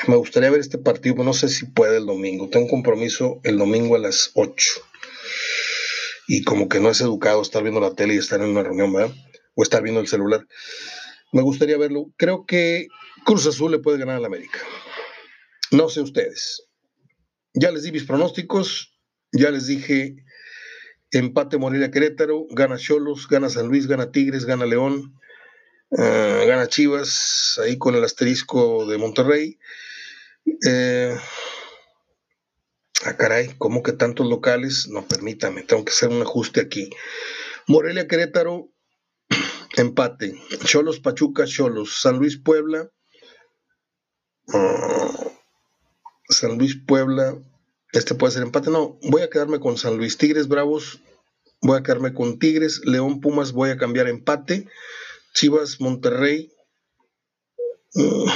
Me 0.06 0.16
gustaría 0.16 0.48
ver 0.48 0.60
este 0.60 0.78
partido, 0.78 1.16
pero 1.16 1.26
no 1.26 1.34
sé 1.34 1.50
si 1.50 1.66
puede 1.66 1.98
el 1.98 2.06
domingo. 2.06 2.48
Tengo 2.48 2.64
un 2.64 2.70
compromiso 2.70 3.42
el 3.44 3.58
domingo 3.58 3.96
a 3.96 3.98
las 3.98 4.30
8. 4.32 4.70
Y 6.28 6.44
como 6.44 6.70
que 6.70 6.80
no 6.80 6.88
es 6.88 7.02
educado 7.02 7.42
estar 7.42 7.62
viendo 7.62 7.78
la 7.78 7.94
tele 7.94 8.14
y 8.14 8.16
estar 8.16 8.40
en 8.40 8.48
una 8.48 8.62
reunión, 8.62 8.90
¿verdad? 8.90 9.14
O 9.54 9.62
estar 9.62 9.82
viendo 9.82 10.00
el 10.00 10.08
celular. 10.08 10.46
Me 11.30 11.42
gustaría 11.42 11.76
verlo. 11.76 12.06
Creo 12.16 12.46
que 12.46 12.86
Cruz 13.26 13.46
Azul 13.46 13.70
le 13.70 13.80
puede 13.80 13.98
ganar 13.98 14.16
al 14.16 14.24
América. 14.24 14.60
No 15.72 15.90
sé 15.90 16.00
ustedes. 16.00 16.66
Ya 17.52 17.70
les 17.70 17.82
di 17.82 17.92
mis 17.92 18.04
pronósticos, 18.04 18.98
ya 19.30 19.50
les 19.50 19.66
dije 19.66 20.16
empate 21.12 21.58
Morelia 21.58 21.90
Querétaro, 21.90 22.46
gana 22.50 22.76
Cholos, 22.76 23.26
gana 23.28 23.48
San 23.48 23.68
Luis, 23.68 23.86
gana 23.86 24.12
Tigres, 24.12 24.44
gana 24.44 24.66
León, 24.66 25.18
eh, 25.96 26.44
gana 26.46 26.68
Chivas, 26.68 27.60
ahí 27.62 27.78
con 27.78 27.94
el 27.94 28.04
asterisco 28.04 28.86
de 28.86 28.98
Monterrey. 28.98 29.58
Eh, 30.66 31.16
ah, 33.04 33.16
caray, 33.16 33.54
¿cómo 33.58 33.82
que 33.82 33.92
tantos 33.92 34.28
locales? 34.28 34.88
No, 34.88 35.06
permítame, 35.06 35.62
tengo 35.62 35.84
que 35.84 35.92
hacer 35.92 36.10
un 36.10 36.22
ajuste 36.22 36.60
aquí. 36.60 36.90
Morelia 37.66 38.06
Querétaro, 38.06 38.70
empate. 39.76 40.34
Cholos 40.64 41.00
Pachuca, 41.00 41.44
Cholos. 41.44 42.00
San 42.00 42.18
Luis 42.18 42.38
Puebla. 42.38 42.90
Ah, 44.52 45.30
San 46.28 46.58
Luis 46.58 46.76
Puebla, 46.86 47.36
este 47.92 48.14
puede 48.14 48.32
ser 48.32 48.42
empate, 48.42 48.70
no, 48.70 48.98
voy 49.02 49.22
a 49.22 49.30
quedarme 49.30 49.58
con 49.58 49.76
San 49.76 49.96
Luis 49.96 50.16
Tigres 50.16 50.48
Bravos, 50.48 51.00
voy 51.60 51.78
a 51.78 51.82
quedarme 51.82 52.14
con 52.14 52.38
Tigres, 52.38 52.82
León 52.84 53.20
Pumas 53.20 53.52
voy 53.52 53.70
a 53.70 53.76
cambiar 53.76 54.08
empate, 54.08 54.68
Chivas 55.34 55.80
Monterrey, 55.80 56.52
mm, 57.94 58.30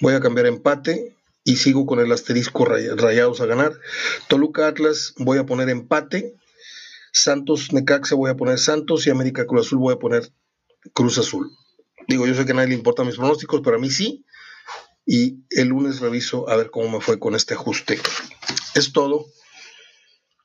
voy 0.00 0.14
a 0.14 0.20
cambiar 0.20 0.46
empate 0.46 1.16
y 1.44 1.56
sigo 1.56 1.86
con 1.86 2.00
el 2.00 2.12
asterisco 2.12 2.64
rayados 2.64 3.40
a 3.40 3.46
ganar, 3.46 3.78
Toluca 4.28 4.68
Atlas 4.68 5.14
voy 5.18 5.38
a 5.38 5.46
poner 5.46 5.68
empate, 5.68 6.36
Santos 7.12 7.72
Necaxa 7.72 8.14
voy 8.14 8.30
a 8.30 8.36
poner 8.36 8.58
Santos 8.58 9.06
y 9.06 9.10
América 9.10 9.46
Cruz 9.46 9.66
Azul 9.66 9.78
voy 9.78 9.94
a 9.94 9.98
poner 9.98 10.30
Cruz 10.92 11.18
Azul. 11.18 11.50
Digo, 12.08 12.26
yo 12.26 12.34
sé 12.34 12.44
que 12.44 12.52
a 12.52 12.54
nadie 12.54 12.68
le 12.68 12.74
importan 12.74 13.06
mis 13.06 13.16
pronósticos, 13.16 13.62
pero 13.64 13.76
a 13.76 13.80
mí 13.80 13.90
sí 13.90 14.24
y 15.06 15.44
el 15.50 15.68
lunes 15.68 16.00
reviso 16.00 16.50
a 16.50 16.56
ver 16.56 16.70
cómo 16.70 16.98
me 16.98 17.00
fue 17.00 17.20
con 17.20 17.36
este 17.36 17.54
ajuste. 17.54 17.98
Es 18.74 18.92
todo. 18.92 19.26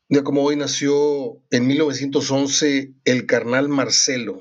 Ya 0.08 0.24
como 0.24 0.44
hoy 0.44 0.56
nació 0.56 1.42
en 1.50 1.68
1911 1.68 2.94
el 3.06 3.26
carnal 3.26 3.70
Marcelo, 3.70 4.40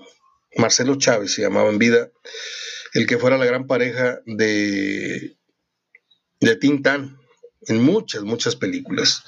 Marcelo 0.57 0.97
Chávez 0.97 1.33
se 1.33 1.43
llamaba 1.43 1.71
en 1.71 1.79
vida, 1.79 2.11
el 2.93 3.07
que 3.07 3.19
fuera 3.19 3.39
la 3.39 3.47
gran 3.47 3.67
pareja 3.67 4.21
de, 4.27 5.37
de 6.41 6.57
Tintán 6.57 7.19
en 7.63 7.83
muchas, 7.83 8.23
muchas 8.23 8.57
películas. 8.57 9.23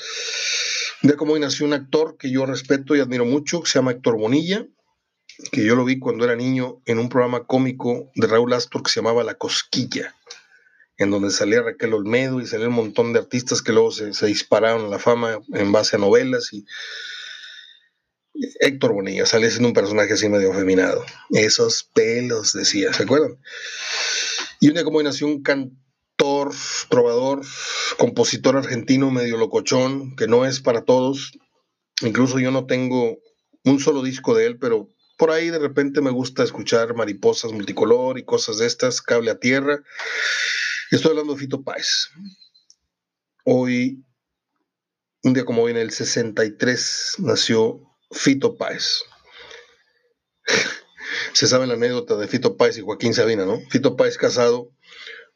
Ya 1.02 1.16
como 1.16 1.34
hoy 1.34 1.40
nació 1.40 1.64
un 1.64 1.74
actor 1.74 2.16
que 2.18 2.30
yo 2.30 2.44
respeto 2.44 2.94
y 2.94 3.00
admiro 3.00 3.24
mucho, 3.24 3.64
se 3.64 3.78
llama 3.78 3.92
Héctor 3.92 4.18
Bonilla, 4.18 4.66
que 5.52 5.64
yo 5.64 5.76
lo 5.76 5.84
vi 5.84 6.00
cuando 6.00 6.24
era 6.24 6.36
niño 6.36 6.82
en 6.86 6.98
un 6.98 7.08
programa 7.08 7.46
cómico 7.46 8.10
de 8.16 8.26
Raúl 8.26 8.52
Astor 8.52 8.82
que 8.82 8.90
se 8.90 9.00
llamaba 9.00 9.24
La 9.24 9.34
Cosquilla 9.34 10.14
en 10.98 11.10
donde 11.10 11.30
salía 11.30 11.62
Raquel 11.62 11.94
Olmedo 11.94 12.40
y 12.40 12.46
salía 12.46 12.68
un 12.68 12.74
montón 12.74 13.12
de 13.12 13.18
artistas 13.18 13.62
que 13.62 13.72
luego 13.72 13.90
se, 13.92 14.26
dispararon 14.26 14.86
a 14.86 14.88
la 14.88 14.98
fama 14.98 15.40
en 15.52 15.72
base 15.72 15.96
a 15.96 15.98
novelas 15.98 16.52
y 16.52 16.64
Héctor 18.60 18.92
Bonilla 18.92 19.26
sale 19.26 19.50
siendo 19.50 19.68
un 19.68 19.74
personaje 19.74 20.14
así 20.14 20.28
medio 20.28 20.52
afeminado. 20.52 21.04
Esos 21.30 21.84
pelos, 21.94 22.52
decía, 22.52 22.92
¿se 22.92 23.02
acuerdan? 23.02 23.38
Y 24.60 24.68
un 24.68 24.74
día 24.74 24.84
como 24.84 25.02
nació 25.02 25.26
un 25.26 25.42
cantor, 25.42 26.52
trovador, 26.88 27.42
compositor 27.98 28.56
argentino 28.56 29.10
medio 29.10 29.36
locochón, 29.36 30.16
que 30.16 30.28
no 30.28 30.46
es 30.46 30.60
para 30.60 30.84
todos. 30.84 31.32
Incluso 32.00 32.38
yo 32.38 32.50
no 32.50 32.66
tengo 32.66 33.18
un 33.64 33.80
solo 33.80 34.02
disco 34.02 34.34
de 34.34 34.46
él, 34.46 34.58
pero 34.58 34.88
por 35.18 35.30
ahí 35.30 35.50
de 35.50 35.58
repente 35.58 36.00
me 36.00 36.10
gusta 36.10 36.42
escuchar 36.42 36.94
mariposas 36.94 37.52
multicolor 37.52 38.18
y 38.18 38.24
cosas 38.24 38.58
de 38.58 38.66
estas, 38.66 39.02
cable 39.02 39.30
a 39.30 39.38
tierra 39.38 39.82
Estoy 40.92 41.12
hablando 41.12 41.32
de 41.32 41.40
Fito 41.40 41.62
Páez. 41.62 42.10
Hoy, 43.46 44.04
un 45.22 45.32
día 45.32 45.46
como 45.46 45.62
hoy 45.62 45.70
en 45.70 45.78
el 45.78 45.90
63, 45.90 47.14
nació 47.20 47.80
Fito 48.10 48.58
Páez. 48.58 49.00
Se 51.32 51.46
sabe 51.46 51.66
la 51.66 51.74
anécdota 51.74 52.16
de 52.16 52.28
Fito 52.28 52.58
Páez 52.58 52.76
y 52.76 52.82
Joaquín 52.82 53.14
Sabina, 53.14 53.46
¿no? 53.46 53.58
Fito 53.70 53.96
Páez 53.96 54.18
casado 54.18 54.70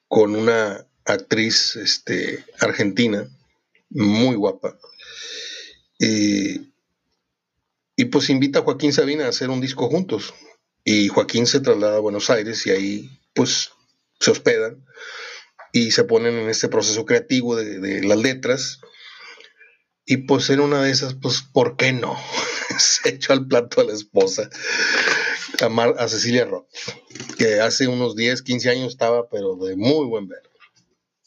con 0.09 0.37
una 0.37 0.87
actriz 1.07 1.77
este, 1.77 2.45
argentina, 2.61 3.27
muy 3.88 4.37
guapa. 4.37 4.79
Y, 5.99 6.71
y 7.97 8.05
pues 8.12 8.29
invita 8.29 8.59
a 8.59 8.62
Joaquín 8.62 8.92
Sabina 8.92 9.25
a 9.25 9.31
hacer 9.31 9.49
un 9.49 9.62
disco 9.62 9.88
juntos. 9.88 10.35
Y 10.85 11.09
Joaquín 11.09 11.47
se 11.47 11.61
traslada 11.61 11.97
a 11.97 12.01
Buenos 12.01 12.29
Aires 12.29 12.66
y 12.66 12.71
ahí 12.73 13.11
pues 13.33 13.71
se 14.21 14.31
hospedan 14.31 14.85
y 15.76 15.90
se 15.90 16.04
ponen 16.04 16.38
en 16.38 16.48
este 16.48 16.68
proceso 16.68 17.04
creativo 17.04 17.54
de, 17.54 18.02
las 18.02 18.18
letras. 18.18 18.80
Y 20.06 20.18
pues 20.18 20.48
en 20.48 20.60
una 20.60 20.82
de 20.82 20.90
esas, 20.90 21.14
pues, 21.20 21.42
¿por 21.42 21.76
qué 21.76 21.92
no? 21.92 22.16
se 22.78 23.10
echó 23.10 23.34
al 23.34 23.46
plato 23.46 23.82
a 23.82 23.84
la 23.84 23.92
esposa, 23.92 24.48
a, 25.60 25.84
a 25.98 26.08
Cecilia 26.08 26.46
Roth, 26.46 26.66
que 27.36 27.60
hace 27.60 27.88
unos 27.88 28.16
10, 28.16 28.40
15 28.40 28.70
años 28.70 28.92
estaba, 28.92 29.28
pero 29.28 29.56
de 29.56 29.76
muy 29.76 30.06
buen 30.06 30.28
ver. 30.28 30.40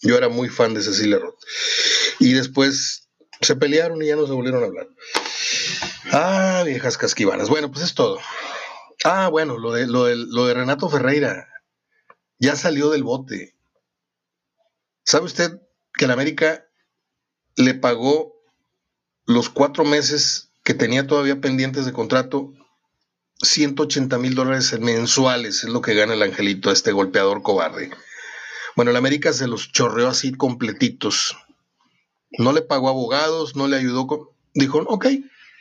Yo 0.01 0.17
era 0.17 0.29
muy 0.29 0.49
fan 0.49 0.73
de 0.73 0.81
Cecilia 0.81 1.19
Roth. 1.19 1.38
Y 2.19 2.33
después 2.33 3.07
se 3.41 3.55
pelearon 3.55 4.01
y 4.01 4.07
ya 4.07 4.15
no 4.15 4.25
se 4.25 4.33
volvieron 4.33 4.63
a 4.63 4.65
hablar. 4.65 4.88
Ah, 6.12 6.63
viejas 6.65 6.97
casquivanas. 6.97 7.49
Bueno, 7.49 7.69
pues 7.69 7.85
es 7.85 7.93
todo. 7.93 8.17
Ah, 9.03 9.27
bueno, 9.29 9.59
lo 9.59 9.73
de, 9.73 9.85
lo 9.85 10.05
de, 10.05 10.15
lo 10.15 10.47
de 10.47 10.55
Renato 10.55 10.89
Ferreira. 10.89 11.47
Ya 12.39 12.55
salió 12.55 12.89
del 12.89 13.03
bote. 13.03 13.59
¿Sabe 15.10 15.26
usted 15.26 15.60
que 15.95 16.06
la 16.06 16.13
América 16.13 16.67
le 17.56 17.74
pagó 17.74 18.32
los 19.26 19.50
cuatro 19.50 19.84
meses 19.84 20.52
que 20.63 20.76
tenía 20.76 21.08
todavía 21.08 21.41
pendientes 21.41 21.88
de 21.88 21.93
contrato 21.93 22.54
180 23.41 24.19
mil 24.19 24.36
dólares 24.36 24.80
mensuales? 24.80 25.63
Es 25.63 25.69
lo 25.72 25.82
que 25.82 25.95
gana 25.95 26.13
el 26.13 26.22
angelito, 26.22 26.72
este 26.72 26.91
golpeador 26.91 27.41
cobarde. 27.41 27.89
Bueno, 28.76 28.91
la 28.91 29.00
América 29.00 29.34
se 29.34 29.48
los 29.48 29.72
chorreó 29.72 30.10
así 30.10 30.32
completitos. 30.32 31.36
No 32.38 32.54
le 32.54 32.62
pagó 32.62 32.88
abogados, 32.88 33.56
no 33.56 33.67
le 33.67 33.78
ayudó. 33.78 34.36
Dijo, 34.54 34.78
ok, 34.82 35.08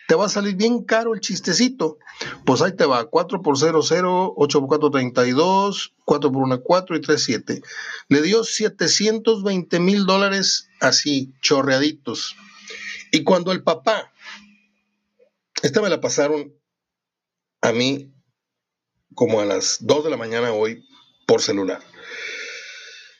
te 0.09 0.14
va 0.14 0.25
a 0.25 0.31
salir 0.31 0.57
bien 0.57 0.85
caro 0.85 1.12
el 1.12 1.21
chistecito. 1.21 1.99
Pues 2.47 2.62
ahí 2.62 2.75
te 2.75 2.87
va, 2.87 3.05
4 3.05 3.42
por 3.42 3.59
0, 3.59 3.83
0, 3.83 4.33
8 4.38 4.61
por 4.61 4.68
4, 4.68 4.90
32, 4.90 5.94
4 6.03 6.33
por 6.33 6.42
1, 6.44 6.62
4 6.62 6.97
y 6.97 7.01
3, 7.03 7.23
7. 7.23 7.62
Le 8.09 8.23
dio 8.23 8.42
720 8.42 9.79
mil 9.81 10.07
dólares 10.07 10.71
así, 10.81 11.35
chorreaditos. 11.42 12.37
Y 13.12 13.23
cuando 13.23 13.53
el 13.53 13.62
papá, 13.62 14.11
esta 15.62 15.83
me 15.83 15.90
la 15.90 16.01
pasaron 16.01 16.55
a 17.61 17.73
mí 17.73 18.11
como 19.14 19.42
a 19.42 19.44
las 19.44 19.77
2 19.81 20.05
de 20.05 20.11
la 20.11 20.16
mañana 20.16 20.53
hoy 20.53 20.88
por 21.27 21.42
celular. 21.42 21.83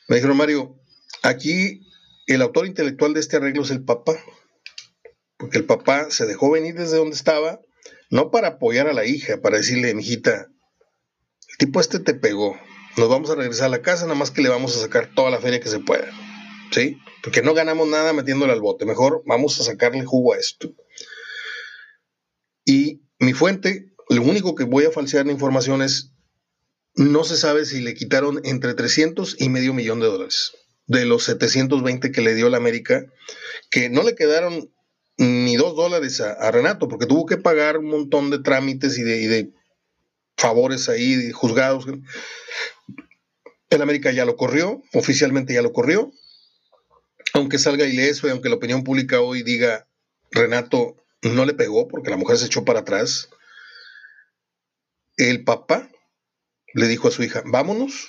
Me 0.07 0.15
dijeron, 0.15 0.37
Mario, 0.37 0.75
aquí 1.21 1.81
el 2.25 2.41
autor 2.41 2.65
intelectual 2.65 3.13
de 3.13 3.19
este 3.19 3.37
arreglo 3.37 3.61
es 3.61 3.69
el 3.69 3.85
papá 3.85 4.15
porque 5.39 5.57
el 5.57 5.65
papá 5.65 6.11
se 6.11 6.25
dejó 6.25 6.51
venir 6.51 6.75
desde 6.75 6.97
donde 6.97 7.15
estaba, 7.15 7.61
no 8.11 8.29
para 8.29 8.49
apoyar 8.49 8.87
a 8.89 8.93
la 8.93 9.05
hija, 9.05 9.41
para 9.41 9.57
decirle, 9.57 9.95
mijita, 9.95 10.49
el 11.47 11.57
tipo 11.57 11.79
este 11.79 11.99
te 11.99 12.13
pegó, 12.13 12.59
nos 12.97 13.07
vamos 13.07 13.29
a 13.29 13.35
regresar 13.35 13.67
a 13.67 13.69
la 13.69 13.81
casa, 13.81 14.03
nada 14.03 14.15
más 14.15 14.31
que 14.31 14.41
le 14.41 14.49
vamos 14.49 14.75
a 14.75 14.81
sacar 14.81 15.13
toda 15.15 15.31
la 15.31 15.39
feria 15.39 15.61
que 15.61 15.69
se 15.69 15.79
pueda, 15.79 16.11
¿sí? 16.71 16.97
Porque 17.23 17.41
no 17.41 17.53
ganamos 17.53 17.87
nada 17.87 18.11
metiéndole 18.11 18.51
al 18.51 18.59
bote, 18.59 18.85
mejor 18.85 19.23
vamos 19.25 19.57
a 19.61 19.63
sacarle 19.63 20.03
jugo 20.03 20.33
a 20.33 20.37
esto. 20.37 20.73
Y 22.65 23.01
mi 23.17 23.31
fuente, 23.31 23.93
lo 24.09 24.21
único 24.21 24.55
que 24.55 24.65
voy 24.65 24.85
a 24.85 24.91
falsear 24.91 25.25
la 25.25 25.31
información 25.31 25.81
es, 25.81 26.11
no 26.95 27.23
se 27.23 27.37
sabe 27.37 27.63
si 27.63 27.79
le 27.79 27.93
quitaron 27.93 28.41
entre 28.43 28.73
300 28.73 29.37
y 29.39 29.47
medio 29.47 29.73
millón 29.73 30.01
de 30.01 30.07
dólares 30.07 30.51
de 30.85 31.05
los 31.05 31.23
720 31.23 32.11
que 32.11 32.21
le 32.21 32.33
dio 32.33 32.49
la 32.49 32.57
América, 32.57 33.05
que 33.69 33.89
no 33.89 34.03
le 34.03 34.15
quedaron 34.15 34.73
ni 35.19 35.57
dos 35.57 35.75
dólares 35.75 36.21
a, 36.21 36.49
Renato, 36.49 36.87
porque 36.87 37.05
tuvo 37.05 37.25
que 37.25 37.35
pagar 37.35 37.77
un 37.77 37.87
montón 37.87 38.29
de 38.29 38.39
trámites 38.39 38.97
y 38.97 39.03
de, 39.03 39.51
favores 40.37 40.87
ahí, 40.87 41.15
de 41.15 41.33
juzgados. 41.33 41.85
El 43.69 43.81
América 43.81 44.11
ya 44.11 44.23
lo 44.23 44.37
corrió, 44.37 44.81
oficialmente 44.93 45.53
ya 45.53 45.61
lo 45.61 45.73
corrió. 45.73 46.13
Aunque 47.33 47.59
salga 47.59 47.85
ileso 47.85 48.27
y 48.27 48.29
aunque 48.31 48.47
la 48.47 48.55
opinión 48.55 48.85
pública 48.85 49.19
hoy 49.19 49.43
diga 49.43 49.87
Renato 50.31 50.95
no 51.21 51.45
le 51.45 51.53
pegó 51.53 51.89
porque 51.89 52.09
la 52.09 52.17
mujer 52.17 52.37
se 52.37 52.45
echó 52.45 52.63
para 52.63 52.79
atrás, 52.79 53.29
el 55.17 55.43
papá 55.43 55.89
le 56.73 56.87
dijo 56.87 57.09
a 57.09 57.11
su 57.11 57.23
hija, 57.23 57.43
vámonos, 57.45 58.07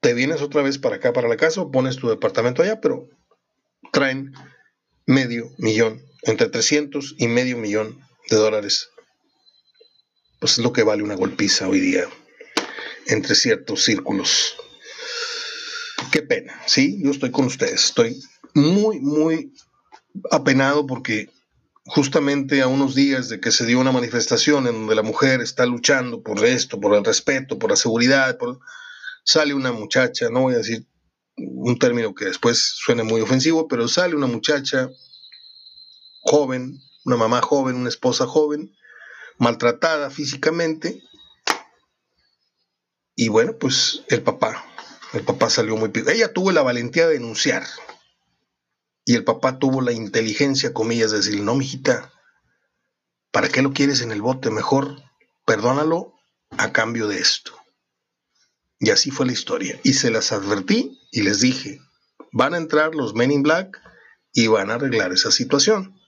te 0.00 0.14
vienes 0.14 0.40
otra 0.40 0.62
vez 0.62 0.78
para 0.78 0.96
acá, 0.96 1.12
para 1.12 1.28
la 1.28 1.36
casa, 1.36 1.66
pones 1.70 1.96
tu 1.96 2.08
departamento 2.08 2.62
allá, 2.62 2.80
pero 2.80 3.10
traen 3.92 4.32
medio 5.04 5.50
millón 5.58 6.09
entre 6.22 6.48
300 6.48 7.16
y 7.18 7.28
medio 7.28 7.56
millón 7.56 8.00
de 8.28 8.36
dólares. 8.36 8.90
Pues 10.38 10.52
es 10.52 10.58
lo 10.58 10.72
que 10.72 10.82
vale 10.82 11.02
una 11.02 11.16
golpiza 11.16 11.68
hoy 11.68 11.80
día 11.80 12.08
entre 13.06 13.34
ciertos 13.34 13.84
círculos. 13.84 14.56
Qué 16.12 16.22
pena, 16.22 16.60
sí, 16.66 17.00
yo 17.02 17.10
estoy 17.10 17.30
con 17.30 17.46
ustedes. 17.46 17.84
Estoy 17.84 18.20
muy, 18.54 19.00
muy 19.00 19.52
apenado 20.30 20.86
porque 20.86 21.28
justamente 21.86 22.62
a 22.62 22.68
unos 22.68 22.94
días 22.94 23.28
de 23.28 23.40
que 23.40 23.50
se 23.50 23.66
dio 23.66 23.80
una 23.80 23.92
manifestación 23.92 24.66
en 24.66 24.74
donde 24.74 24.94
la 24.94 25.02
mujer 25.02 25.40
está 25.40 25.66
luchando 25.66 26.22
por 26.22 26.44
esto, 26.44 26.80
por 26.80 26.94
el 26.94 27.04
respeto, 27.04 27.58
por 27.58 27.70
la 27.70 27.76
seguridad, 27.76 28.38
sale 29.24 29.54
una 29.54 29.72
muchacha, 29.72 30.28
no 30.30 30.42
voy 30.42 30.54
a 30.54 30.58
decir 30.58 30.86
un 31.36 31.78
término 31.78 32.14
que 32.14 32.26
después 32.26 32.58
suene 32.58 33.02
muy 33.02 33.20
ofensivo, 33.20 33.66
pero 33.66 33.88
sale 33.88 34.14
una 34.14 34.26
muchacha 34.26 34.90
joven, 36.20 36.80
una 37.04 37.16
mamá 37.16 37.42
joven, 37.42 37.76
una 37.76 37.88
esposa 37.88 38.26
joven, 38.26 38.74
maltratada 39.38 40.10
físicamente. 40.10 41.02
Y 43.16 43.28
bueno, 43.28 43.56
pues 43.58 44.04
el 44.08 44.22
papá, 44.22 44.64
el 45.12 45.22
papá 45.22 45.50
salió 45.50 45.76
muy... 45.76 45.90
Ella 46.06 46.32
tuvo 46.32 46.52
la 46.52 46.62
valentía 46.62 47.06
de 47.06 47.14
denunciar. 47.14 47.66
Y 49.04 49.14
el 49.14 49.24
papá 49.24 49.58
tuvo 49.58 49.80
la 49.80 49.92
inteligencia, 49.92 50.72
comillas, 50.72 51.10
de 51.10 51.18
decir, 51.18 51.42
no, 51.42 51.54
mijita, 51.54 52.12
¿para 53.32 53.48
qué 53.48 53.62
lo 53.62 53.72
quieres 53.72 54.02
en 54.02 54.12
el 54.12 54.22
bote? 54.22 54.50
Mejor 54.50 55.02
perdónalo 55.46 56.14
a 56.50 56.72
cambio 56.72 57.08
de 57.08 57.18
esto. 57.18 57.52
Y 58.78 58.90
así 58.90 59.10
fue 59.10 59.26
la 59.26 59.32
historia. 59.32 59.80
Y 59.82 59.94
se 59.94 60.10
las 60.10 60.32
advertí 60.32 60.98
y 61.10 61.22
les 61.22 61.40
dije, 61.40 61.80
van 62.32 62.54
a 62.54 62.58
entrar 62.58 62.94
los 62.94 63.14
Men 63.14 63.32
in 63.32 63.42
Black 63.42 63.76
y 64.32 64.46
van 64.46 64.70
a 64.70 64.74
arreglar 64.74 65.12
esa 65.12 65.30
situación. 65.30 65.99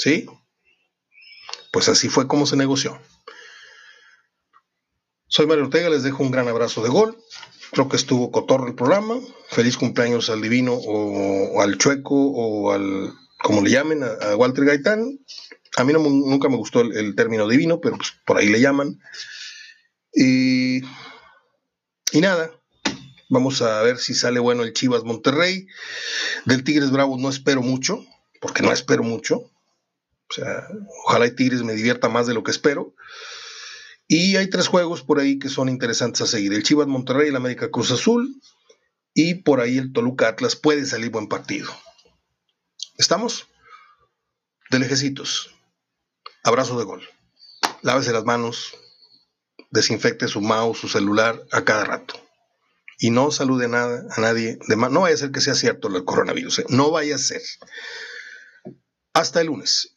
¿Sí? 0.00 0.24
Pues 1.72 1.90
así 1.90 2.08
fue 2.08 2.26
como 2.26 2.46
se 2.46 2.56
negoció. 2.56 2.98
Soy 5.26 5.46
Mario 5.46 5.64
Ortega, 5.64 5.90
les 5.90 6.02
dejo 6.02 6.22
un 6.22 6.30
gran 6.30 6.48
abrazo 6.48 6.82
de 6.82 6.88
gol. 6.88 7.18
Creo 7.70 7.90
que 7.90 7.96
estuvo 7.96 8.32
cotorro 8.32 8.66
el 8.66 8.74
programa. 8.74 9.20
Feliz 9.50 9.76
cumpleaños 9.76 10.30
al 10.30 10.40
divino 10.40 10.72
o, 10.72 11.60
al 11.60 11.76
chueco 11.76 12.14
o 12.14 12.72
al, 12.72 13.12
como 13.42 13.60
le 13.60 13.72
llamen, 13.72 14.02
a, 14.02 14.36
Walter 14.36 14.64
Gaitán. 14.64 15.18
A 15.76 15.84
mí 15.84 15.92
nunca 15.92 16.48
me 16.48 16.56
gustó 16.56 16.80
el, 16.80 17.14
término 17.14 17.46
divino, 17.46 17.82
pero 17.82 17.98
pues 17.98 18.14
por 18.24 18.38
ahí 18.38 18.48
le 18.48 18.62
llaman. 18.62 18.98
Y, 20.14 20.80
y 22.12 22.20
nada, 22.22 22.50
vamos 23.28 23.60
a 23.60 23.82
ver 23.82 23.98
si 23.98 24.14
sale 24.14 24.40
bueno 24.40 24.62
el 24.62 24.72
Chivas 24.72 25.04
Monterrey. 25.04 25.66
Del 26.46 26.64
Tigres 26.64 26.90
Bravo 26.90 27.18
no 27.18 27.28
espero 27.28 27.60
mucho, 27.60 28.02
porque 28.40 28.62
no 28.62 28.72
espero 28.72 29.02
mucho. 29.02 29.50
O 30.30 30.32
sea, 30.32 30.68
ojalá 31.06 31.26
y 31.26 31.34
Tigres 31.34 31.62
me 31.62 31.74
divierta 31.74 32.08
más 32.08 32.26
de 32.26 32.34
lo 32.34 32.44
que 32.44 32.52
espero. 32.52 32.94
Y 34.06 34.36
hay 34.36 34.48
tres 34.48 34.68
juegos 34.68 35.02
por 35.02 35.18
ahí 35.18 35.38
que 35.38 35.48
son 35.48 35.68
interesantes 35.68 36.22
a 36.22 36.26
seguir. 36.26 36.52
El 36.52 36.62
Chivas 36.62 36.86
Monterrey, 36.86 37.28
el 37.28 37.36
América 37.36 37.70
Cruz 37.70 37.90
Azul 37.90 38.40
y 39.14 39.34
por 39.34 39.60
ahí 39.60 39.78
el 39.78 39.92
Toluca 39.92 40.28
Atlas 40.28 40.56
puede 40.56 40.86
salir 40.86 41.10
buen 41.10 41.28
partido. 41.28 41.70
¿Estamos? 42.96 43.48
De 44.70 44.78
lejecitos. 44.78 45.54
Abrazo 46.44 46.78
de 46.78 46.84
gol. 46.84 47.08
Lávese 47.82 48.12
las 48.12 48.24
manos. 48.24 48.76
Desinfecte 49.70 50.28
su 50.28 50.40
mouse, 50.40 50.78
su 50.78 50.88
celular 50.88 51.44
a 51.52 51.64
cada 51.64 51.84
rato. 51.84 52.14
Y 52.98 53.10
no 53.10 53.30
salude 53.30 53.68
nada 53.68 54.04
a 54.10 54.20
nadie 54.20 54.58
de. 54.68 54.76
No 54.76 55.00
vaya 55.00 55.14
a 55.14 55.18
ser 55.18 55.30
que 55.30 55.40
sea 55.40 55.54
cierto 55.54 55.88
el 55.88 56.04
coronavirus. 56.04 56.60
¿eh? 56.60 56.66
No 56.68 56.90
vaya 56.90 57.14
a 57.14 57.18
ser. 57.18 57.42
Hasta 59.12 59.40
el 59.40 59.46
lunes. 59.46 59.96